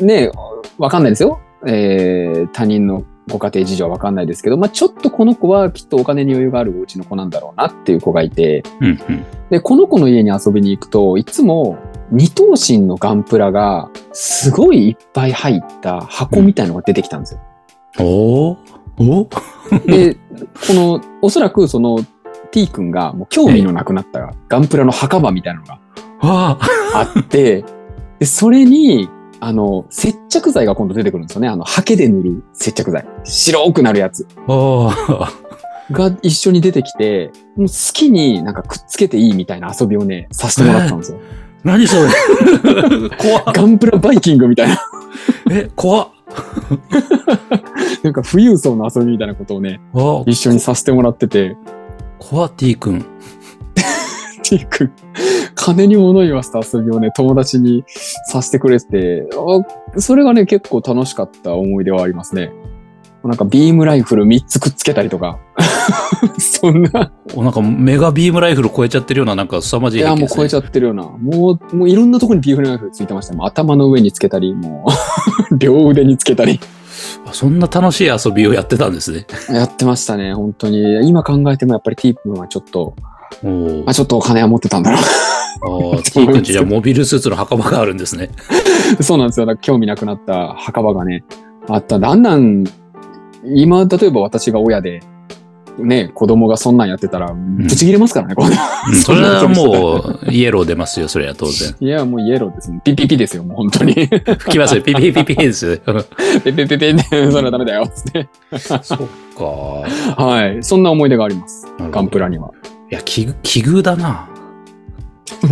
[0.00, 0.30] ね、
[0.78, 1.40] わかんないですよ。
[1.66, 8.98] えー他人のご家庭事情はわかんないですけど、まあちょっとこの子はきっとお金に余裕があるお家の子なんだろうなっていう子がいて、うんうん。
[9.50, 11.78] で、この子の家に遊びに行くと、いつも
[12.10, 17.40] 二等身のガンプラがすごいいっぱい入った箱みたいのが出てきたんですよ。
[18.00, 18.56] おー
[18.98, 19.28] お？
[19.86, 20.18] で、こ
[20.74, 22.04] の、おそらくその
[22.52, 25.78] T 君がもう興味のなくなったガンプラの墓場みたいなのが
[26.20, 26.58] あ
[26.94, 27.18] あ。
[27.20, 27.64] って、
[28.18, 29.08] で、それに、
[29.40, 31.48] あの、接着剤が今度出てくるんですよね。
[31.48, 33.06] あの、ハケで塗る接着剤。
[33.24, 34.26] 白くなるやつ。
[35.92, 41.18] が一緒に出てきて、もう好きになんかくっつけていいみたいな遊びをね、させてもらったんですよ。
[41.64, 42.08] 何それ？
[43.18, 43.44] 怖っ。
[43.54, 44.78] ガンプラバイキングみたいな、
[45.50, 46.08] え、怖っ。
[48.04, 50.22] なんか富裕層の遊びみたいなことをね、あ。
[50.26, 51.56] 一緒にさせてもらってて、
[52.20, 53.04] 怖っ T 君。
[54.44, 54.92] T 君、
[55.54, 57.84] 金に物言わせた遊びをね、友達に
[58.26, 59.28] させてくれてて、
[59.94, 62.52] あそれがね、結構楽しかった思い出はありますね。
[63.24, 65.38] なんかビームライフル3つくっつけたりとか、
[66.38, 73.34] そんな、おなんかメガビームライフル超えちゃってるようななんか凄まじいいやもう超えちゃゃってるような、もう、もういろんなとこにビームライフルついてました。
[73.34, 74.86] もう頭の上につけたり、も
[75.50, 76.60] う、 両腕につけたり、
[77.32, 79.26] そんな楽しい遊びをやってたんですね。
[79.50, 81.08] やってましたね、本当に。
[81.08, 82.94] 今考えてもやっぱり T 君はちょっと、
[83.86, 85.00] あ、ちょっとお金は持ってたんだろう
[85.94, 88.30] あー T 君 ちじゃあモビルスーツの墓場があるんですね。
[89.00, 89.56] そうなんですよ。
[89.56, 91.24] 興味なくなった墓場がね、
[91.68, 92.64] あったんで、あんなん、
[93.44, 95.00] 今、例えば私が親で、
[95.84, 98.48] ね、子供がそんなんやってたら、ぶち切れますからね、 これ。
[98.48, 101.74] うんそれはもう、イエロー出ますよ、それは当然。
[101.80, 102.80] いや、もうイエローですね。
[102.84, 103.94] ピピピですよ、もう本当に。
[103.94, 105.76] ピ吹きますよ、ピピピピですよ。
[106.44, 106.96] ピピピって、
[107.30, 108.28] それはダメだよ、つって。
[108.58, 108.98] そっ
[109.36, 110.22] か。
[110.22, 110.62] はい。
[110.62, 111.66] そんな思い出があります。
[111.90, 112.50] ガンプラには。
[112.90, 114.28] いや、奇遇奇遇だな。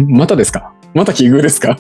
[0.09, 1.79] またですかまた奇遇ですか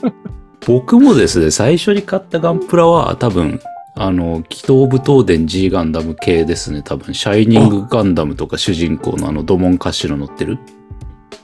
[0.66, 3.60] 僕もですね、最初に買ったガンプラは多分、
[4.00, 6.82] あの、祈祷武東伝 G ガンダム系ですね。
[6.82, 10.58] 多分、シャイニングガンダムとか主人公のあの、ドモンカッシュの乗ってる？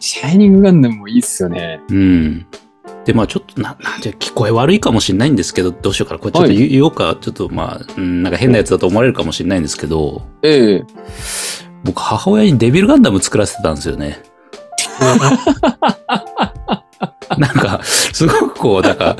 [0.00, 1.80] シャイニングガンダムもいいっすよね。
[1.88, 2.46] うん。
[3.04, 6.20] で、まあちょっと、な、なんじゃ、聞こえ悪いかもしれないんですけど、どうしようかな。
[6.20, 10.84] これちょっと言おうか、ちょっとまあ、うん、なんか変なやつだと思われるかもしれないんですけど、ええ
[11.84, 14.22] 僕、母親にデビルガンダム作らせてたんですよね。
[17.38, 19.16] なんか、すごくこう、なんか、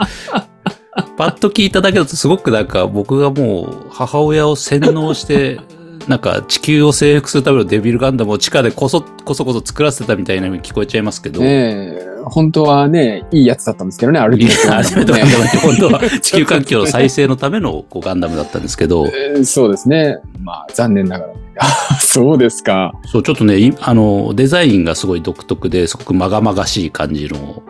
[1.17, 5.61] パッと聞いただけだとすごくなんか僕がもう母親を洗脳して、
[6.09, 15.25] なんか地球を征服するためのデビルガンダムを地下でこそ、こそこそ作らせてたみたいな風に聞こえちゃいますけど、ええ本当はね、いいやつだったんですけどね、アルテいィメガンダムね
[15.62, 20.19] 本当は地球環境の再生のためのこうガンダムだったんですけど、 えーそうですね。
[20.43, 21.33] まあ、残念ながら。
[21.59, 21.67] あ
[22.01, 22.93] そうですか。
[23.07, 27.62] そう、ちょっとね、いあの、デザインがすごい独特ですごくまがまがしい感じの、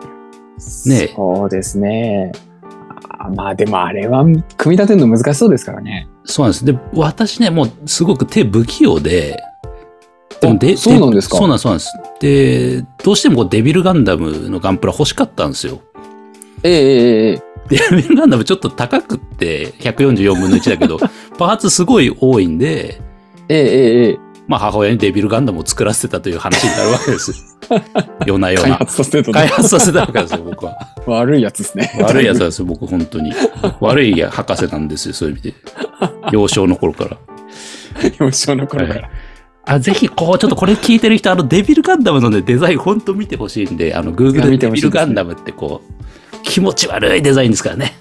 [0.85, 2.31] ねそうですね。
[3.09, 6.07] あまあ、でもあれは、組み立てるの難しそうですからね。
[6.23, 6.65] そうなんです。
[6.65, 9.41] で、私ね、もうすごく手不器用で、
[10.41, 11.93] でもであそうなんですかそうなんです、そうなんです。
[12.19, 15.79] で、どうしてもこうデビルガンダムのガンプラ欲しかったんですよ。
[16.63, 20.97] ええええええデビルガンダムちょっと高くって、144分の1だけど、
[21.37, 23.01] パーツすごい多いんで、
[23.49, 27.57] えええええまあ母親にデビルガンダムを作らせてたという話になるわけです。
[28.25, 28.77] 夜なえ夜な。
[28.77, 30.77] 開発させてるとね、開発させたわけですよ、僕は。
[31.07, 31.91] 悪いやつですね。
[32.01, 33.33] 悪いやつですよ、僕、本当に。
[33.79, 35.55] 悪い博士なんですよ、そういう意味で。
[36.31, 37.17] 幼少の頃から。
[38.19, 39.09] 幼少の頃から。
[39.67, 47.93] あ、ぜひ、こう、ちょっとこれ聞いてる人、あの、デビルガンダムのね、デザイン、本当見てほしいんで、あの、いや Google でデビルガンダムってこう、気持ち悪いデザインですからね。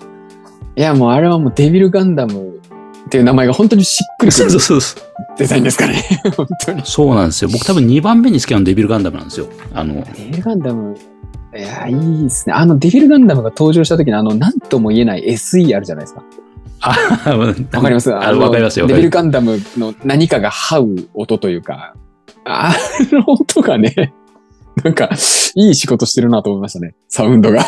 [0.77, 2.61] いや、もうあれはもうデビルガンダム
[3.07, 5.03] っていう名前が本当にしっくりくるそうそうそう。
[5.39, 6.03] デザインですからね。
[6.37, 6.83] 本当に。
[6.85, 7.51] そうなんですよ。
[7.53, 9.47] 僕多分2番目に好きなのデビルガンダムなんですよ。
[9.75, 10.97] あの、デビルガンダム、
[11.57, 12.55] いや、いいですね。
[12.55, 16.23] あの、デビルガンダムが登場した時のあの、なんとも言えない SE あるじゃないですか。
[16.81, 16.91] あ、
[17.37, 18.13] わかります？
[18.13, 18.87] あわかりますよ。
[18.87, 21.95] わかりますデビルガンダムの何かが這う音というか、
[22.45, 22.75] あ
[23.13, 24.13] の音がね、
[24.83, 25.09] なんか、
[25.55, 26.95] いい仕事してるなと思いましたね。
[27.09, 27.65] サウンドが。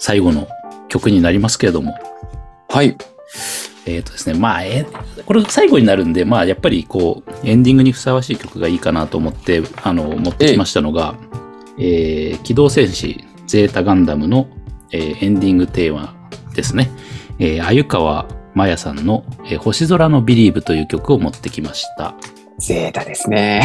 [0.00, 0.48] 最後の
[0.88, 1.94] 曲になりますけれども。
[2.68, 2.96] はい。
[3.86, 4.86] えっ、とですね、まあ、え、
[5.24, 11.14] これ最後になるんで、まあ、やっぱりこう、エンディングにふさわしい曲がいいかなと思って、あの、持ってきましたのが、
[11.78, 14.48] えー機動戦士ゼータガンダムの、
[14.90, 16.14] えーエンディングテーマ
[16.54, 16.90] ですね。
[17.38, 22.14] えー、鮎川まやさんの、えー星空のビリーブという曲を持ってきました。
[22.58, 23.62] ゼータですね。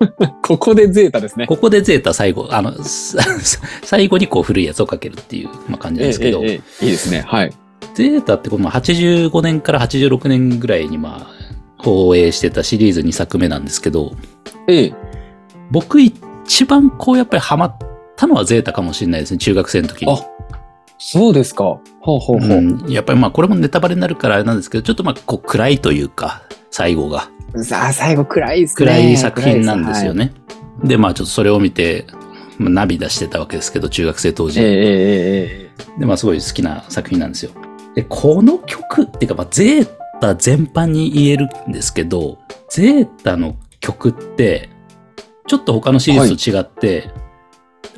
[0.42, 1.46] ここでゼータですね。
[1.46, 3.22] ここでゼータ最後、あの、さ
[3.84, 7.24] 最後にこう古いやつをかけるっていう、まあ、感じなんですけど、ええええええいいですね。
[7.26, 7.52] はい。
[7.94, 14.12] ゼータってこの85年から86年ぐらいにまあ、放映してたシリーズ2作目なんですけど、
[14.68, 14.94] ええ。
[15.70, 17.76] 僕一番こうやっぱりハマっ
[18.16, 20.12] たのはゼータかもしれないですね、中学生の時に。
[20.12, 20.18] あ
[21.02, 21.64] そうですか。
[22.00, 22.58] ほうほうほう。
[22.58, 27.30] うん、やっぱりまあこれもネタバレになるからあれなんですけど、ちょっとまあこう暗いというか、最後が。
[27.62, 28.86] さあ、最後暗いですね。
[28.86, 30.26] 暗い作品なんですよね。
[30.26, 30.32] ね。
[30.84, 32.06] で、まあちょっとそれを見て、
[32.58, 34.60] まあ涙してたわけですけど、中学生当時。
[34.60, 37.52] えええで、まあすごい好きな作品なんですよ。
[37.94, 39.88] で、この曲っていうか、まあゼー
[40.20, 42.38] タ全般に言えるんですけど、
[42.68, 44.68] ゼータの曲って、
[45.46, 47.10] ちょっと他のシリーズと違って、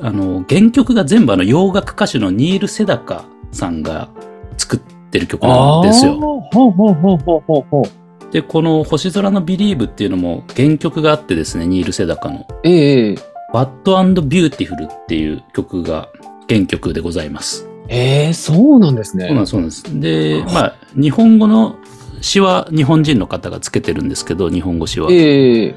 [0.01, 4.09] あの、原曲が全部あの洋楽歌手のニール・セダカさんが
[4.57, 4.81] 作っ
[5.11, 6.15] てる曲なんですよ。
[6.15, 8.02] ほうほうほうほうほうほう。
[8.33, 12.47] で、この星空のビリーブっていうのも原曲があってですね、ニール・セダカの。
[12.65, 13.15] ええええ
[13.53, 16.09] Bad and Beautiful っていう曲が
[16.49, 17.69] 原曲でございます。
[17.89, 19.27] ええそうなんですね。
[19.27, 20.01] そうなんです、そうなんです。
[20.01, 21.77] で、まあ、日本語の
[22.23, 25.09] 詩は日本人の方がつけてるんですけど、日本語詩は。
[25.11, 25.75] ええ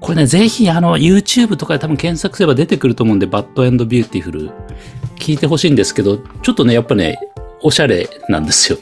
[0.00, 4.50] これね、ぜひ、あの、YouTube とかで多分検索すれば出てくると思うんで、Bad and Beautiful
[5.18, 7.18] 聞いてほしいんですけど、ちょっとね、やっぱね、
[7.62, 8.78] おしゃれなんですよ。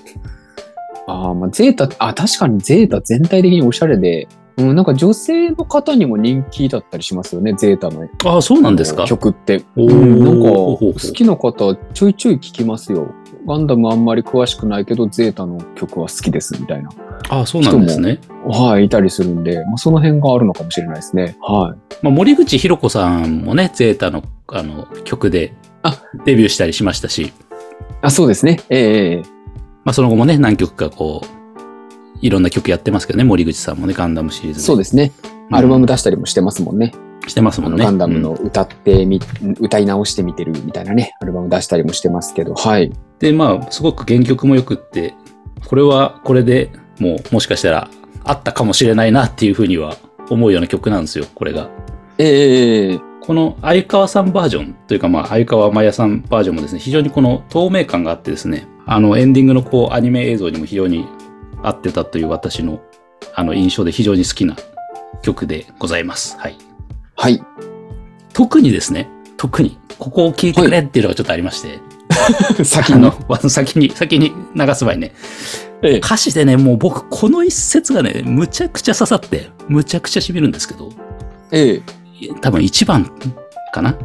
[1.07, 4.27] ああ、まあ、ゼータ、あ、確かにゼータ全体的におしゃれで、
[4.57, 9.05] うん、なんか女性の方にも人気だったりしますよね、ゼータのああ、そうなんですか？
[9.05, 9.65] 曲って。
[9.77, 13.13] うん、なんか、好きな方、ちょいちょい聞きますよ。
[13.47, 16.91] ガンダムあんまり詳しくないけど、ゼータの曲は好きです、みたいな。
[17.29, 18.21] ああ、そうなんですね。
[18.47, 21.37] はい、いたりするんで、まあ、その辺があるのかもしれないですね。
[21.43, 21.97] はい。
[22.03, 25.53] まあ、森口博子さんもね、ゼータのあの曲で
[25.83, 27.33] あデビューしたりしましたし、
[28.03, 28.61] あ、そうですね。
[28.71, 29.34] ええええ
[29.85, 34.65] まあ、その後もね、何曲かこう、いろんな曲やってますけどね、森口さんもね、ガンダムシリーズで。
[34.65, 35.13] そうですね。
[35.51, 36.93] アルバム出したりもしてますもんね。
[37.27, 37.85] してますもんね。
[37.85, 39.21] ガンダムのうん歌ってみ、
[39.61, 42.93] 歌い直してみてるみたいなね、アルバム出したりもしてますけど、はい。
[43.19, 45.15] で、まあ、すごく原曲もよくって、
[45.67, 47.89] これはこれでもう、もしかしたら
[48.25, 49.97] あったかもしれないなっていうふうには
[50.31, 51.69] 思うような曲なんですよ、これが。
[52.19, 61.07] ええこの相川さんバージョンというか、まあ、相川まやさんバージョンもですね、非常にこの透明感があってですね、あの、エンディングのこう、アニメ映像にも非常に
[61.63, 62.83] 合ってたという私の、
[63.35, 64.57] あの、印象で非常に好きな
[65.23, 66.37] 曲でございます。
[66.39, 66.59] はい。
[67.17, 67.43] はい。
[68.35, 69.09] 特にですね、
[69.39, 71.81] 特に、ここを聞いてくれっていうのがちょっとありまして、
[72.63, 72.95] 先に。
[72.97, 75.13] あの、先に、先に流す前にね、
[75.83, 80.91] ええ歌詞でね、もう僕、この一節がね、むちゃくちゃ刺さって、むちゃくちゃ染みるんですけど、
[81.53, 82.04] ええ
[82.41, 83.11] 多分一番
[83.73, 83.97] かな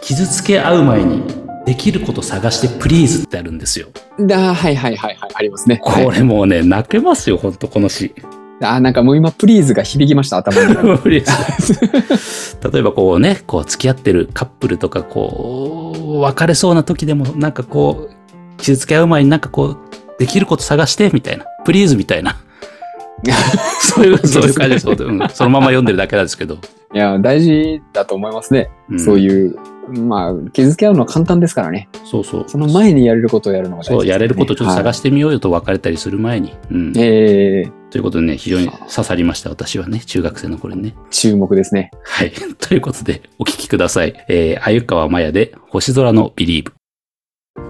[0.00, 1.22] 傷つけ合う前に
[1.64, 3.88] できること探してプリーズってあるんですよ。
[4.18, 5.78] だはいはいはいはい、ありますね。
[5.78, 8.14] これもうね、泣けますよ、ほんとこの詩。
[8.60, 10.98] あーなんかもう今、プリーズが響きました、頭に。
[10.98, 19.78] プリーズ例えばこうね、こう付き合ってるカップルとか、こう、別れそうな時でも、なんかこう、傷つけ合う前になんかこう、
[20.18, 21.44] できること探して、みたいな。
[21.64, 22.36] プリーズみたいな。
[23.80, 24.88] そういう、そういう感じです。
[24.88, 26.58] うんそのまま読んでるだけなんですけど。
[26.94, 28.70] いや、大事だと思いますね。
[28.90, 29.56] うんそういう、
[29.88, 31.88] まあ、傷つけ合うのは簡単ですからね。
[32.04, 32.44] そうそう。
[32.46, 33.98] その前にやれることをやるのが大事です、ね。
[34.00, 36.52] そう、やれることをちょっと探ししてみようよと別れたりする前に。
[36.70, 36.92] うん。
[36.96, 40.94] えー、ということでね、非常に刺さりました、私はね、中学生の頃にね。
[41.10, 41.90] 注目ですね。
[42.04, 42.32] はい。
[42.60, 44.14] ということで、お聞きください。
[44.28, 46.72] えー、鮎川まやで、星空のビリーブ。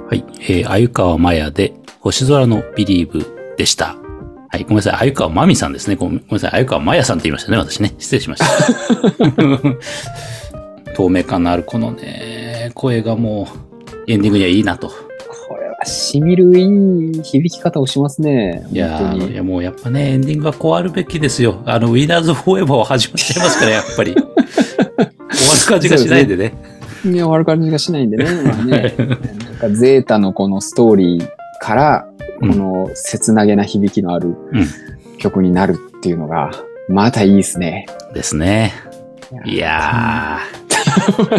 [0.09, 0.25] はい。
[0.41, 3.25] えー、鮎川まやで、星空のビリーブ
[3.57, 4.02] でした。
[4.53, 4.65] はい。
[4.65, 4.93] ごめんなさい。
[4.97, 5.97] 鮎川まみさんですね。
[5.97, 6.51] ごめんなさい。
[6.51, 7.95] 鮎川まやさんって言いましたね、私ね。
[7.99, 8.47] 失礼しました。
[10.93, 13.49] 透明感のあるこのね、声がも
[14.07, 14.89] う、エンディングにはいいなと。
[14.89, 14.95] こ
[15.57, 18.67] れは染みるいい響き方をしますね。
[18.71, 19.37] いやーい。
[19.37, 21.63] やもうやっぱね、エンディングはこうあるべきですよ。
[21.65, 24.13] あの、ウィナーズフォーエバーは始まっちゃいますから、やっぱり。
[24.15, 26.53] 終わる感じがしないでね。
[27.07, 28.27] いや、悪感じがしないんでね。
[28.45, 29.17] まあね なん
[29.59, 31.29] かゼータのこのストーリー
[31.61, 32.07] から、
[32.43, 34.67] この切なげな響きのあるうん
[35.19, 36.51] 曲になるっていうのが、
[36.89, 37.87] またいいですね。
[38.13, 38.73] ですね。
[39.45, 40.41] いや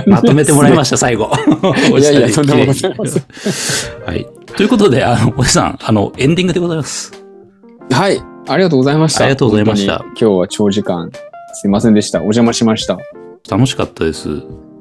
[0.06, 1.30] ー、 まとめてもらいました、最後。
[2.00, 2.60] いやいや、とんでも。
[4.06, 4.26] はい。
[4.56, 7.12] ということで、あの、おじさん、あの、エンディングでございます。
[7.92, 8.22] はい。
[8.48, 9.26] ありがとうございました。
[9.26, 11.12] ありがとうございました今日は長時間、
[11.54, 12.20] すいませんでした。
[12.20, 12.98] お邪魔しました。
[13.50, 14.30] 楽しかったです。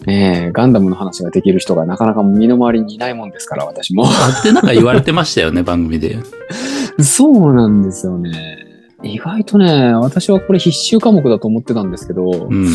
[0.07, 4.05] ねえ、ガンダムの話ができる人がなかなか身の回りにいないもんですから、私も。
[4.07, 4.09] あ
[4.41, 6.19] ってなんか言われてましたよね、 番組で。
[7.01, 8.31] そうなんですよね。
[9.03, 12.67] 意外とね、私はこれ必修科目だと思ってたんですけど、うん。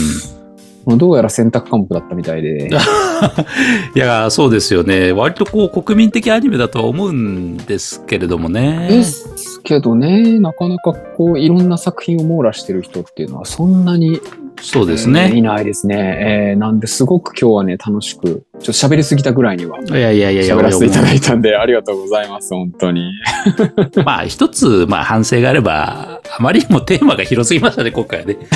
[0.98, 2.70] どうやら選択科目だったみたいで。
[3.96, 5.12] いや、そうですよね。
[5.12, 8.88] 割とこう、国民的アニメだとは思うんですけれどもね。
[8.90, 14.22] ですけどね、なかなかこう、いろんな作品を網羅してる人っていうのはそんなに、
[14.62, 15.42] そうですえーいね。
[15.42, 16.52] ないですね。
[16.52, 19.80] えーなんですごく今日はね、楽しく、ちょっと喋りすぎたぐらいには。
[19.80, 23.12] いやいやいや喋らせていただいたんで、ありがとうございます、本当に。
[24.04, 28.38] まあ、一つ、まあ、反省があれば、あまりにもテーマが広すぎましたね、今回はね。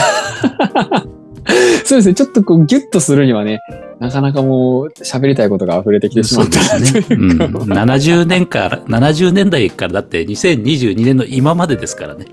[1.84, 3.60] そうですね、ちょっとこう、ギュッとするにはね、
[4.00, 7.02] なかなかもう、喋りたいことが溢れてきてしまったそうですね。
[7.04, 7.18] とう。
[7.18, 12.26] いうんか70年から、70年代からだって2022年の今までですからね。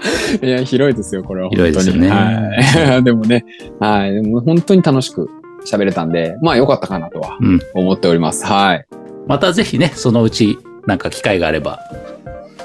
[0.42, 1.50] いや、広いですよ、これは。
[1.50, 3.02] 広いですよねはい。
[3.04, 3.44] でもね、
[3.78, 4.14] はい。
[4.14, 5.28] でも本当に楽しく
[5.66, 7.60] 喋れたんで、まあ良かったかなとはうん。
[7.74, 8.44] 思っております。
[8.46, 8.86] はい。
[9.26, 11.78] またぜひね、そのうち、なんか機会があれば。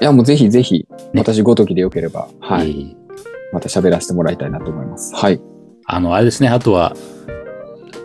[0.01, 2.69] いや、もうぜひぜひ、ね私ごときでよければ、はい。
[2.69, 3.05] えー
[3.53, 5.15] また喋らせてもらいたいなと思います。
[5.15, 5.39] はい。
[5.85, 6.93] あの、あれですね、あとは、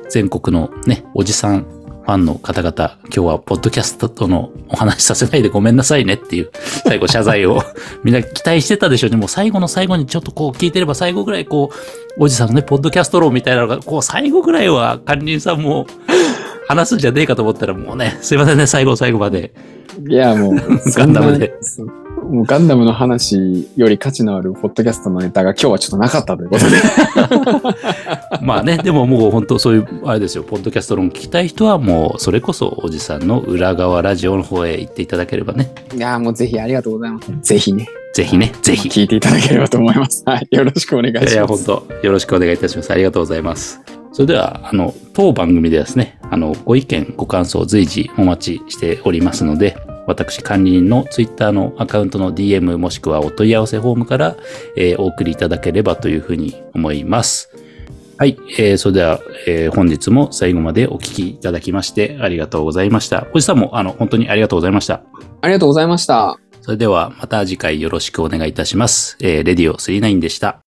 [0.08, 1.66] 全国のね、おじさん
[2.10, 6.50] ファンの方々、今日はポッドキャストとのお話しさせないでごめんなさいねっていう、
[6.84, 7.62] 最後謝罪を
[8.02, 9.16] みんな期待してたでしょうね。
[9.16, 11.70] もう最後の最後にちょっとこう聞いてれば最後ぐらいこ
[12.18, 15.86] う、おじさんのね、ポッドキャスト論みたいなのが、こう最後ぐらいは管理人さんも
[16.66, 19.52] 話すんじゃねえかと思ったらもうね、すいませんね、最後最後まで。
[20.08, 20.54] いや、もう、
[20.96, 21.54] ガンダムで
[22.30, 26.76] もうガンダムの話より価値のあるポッドキャストのネタが今日はちょっとなかったということで。
[28.40, 35.72] まあね、でももう本当そういう、あれですよ、ポッドキャスト論聞きたい人はもう、それこそおじさんの裏側ラジオの方へ行っていただければね。
[35.94, 37.32] いや、もうぜひありがとうございます。
[37.42, 38.88] ぜひね、ぜひね、ぜひ。
[38.88, 40.22] 聞いていただければと思います。
[40.24, 40.46] はい。
[40.52, 41.34] よろしくお願いします。
[41.34, 42.92] いや本当よろしくお願いいたします。
[42.92, 43.80] ありがとうございます。
[44.12, 49.76] それでは、あの、当番組でですね、あの、ご意見、ご感想随時お待ちしておりますので、
[50.10, 54.36] 私管理人のツイッターのアカウントの DM もしくはお問い合わせフォームから、
[54.76, 57.50] えーお送りいただければというふうに思います。
[58.18, 63.28] はい、えーそれでは、えー本日も最後までお聞きいただきましてありがとうございました。
[63.32, 65.02] おじさんも、あの、本当にありがとうございました。
[65.40, 66.38] ありがとうございました。
[66.60, 69.16] それでは、また次回よろしくお願いいたします。
[69.20, 70.58] えーレディオ39でした。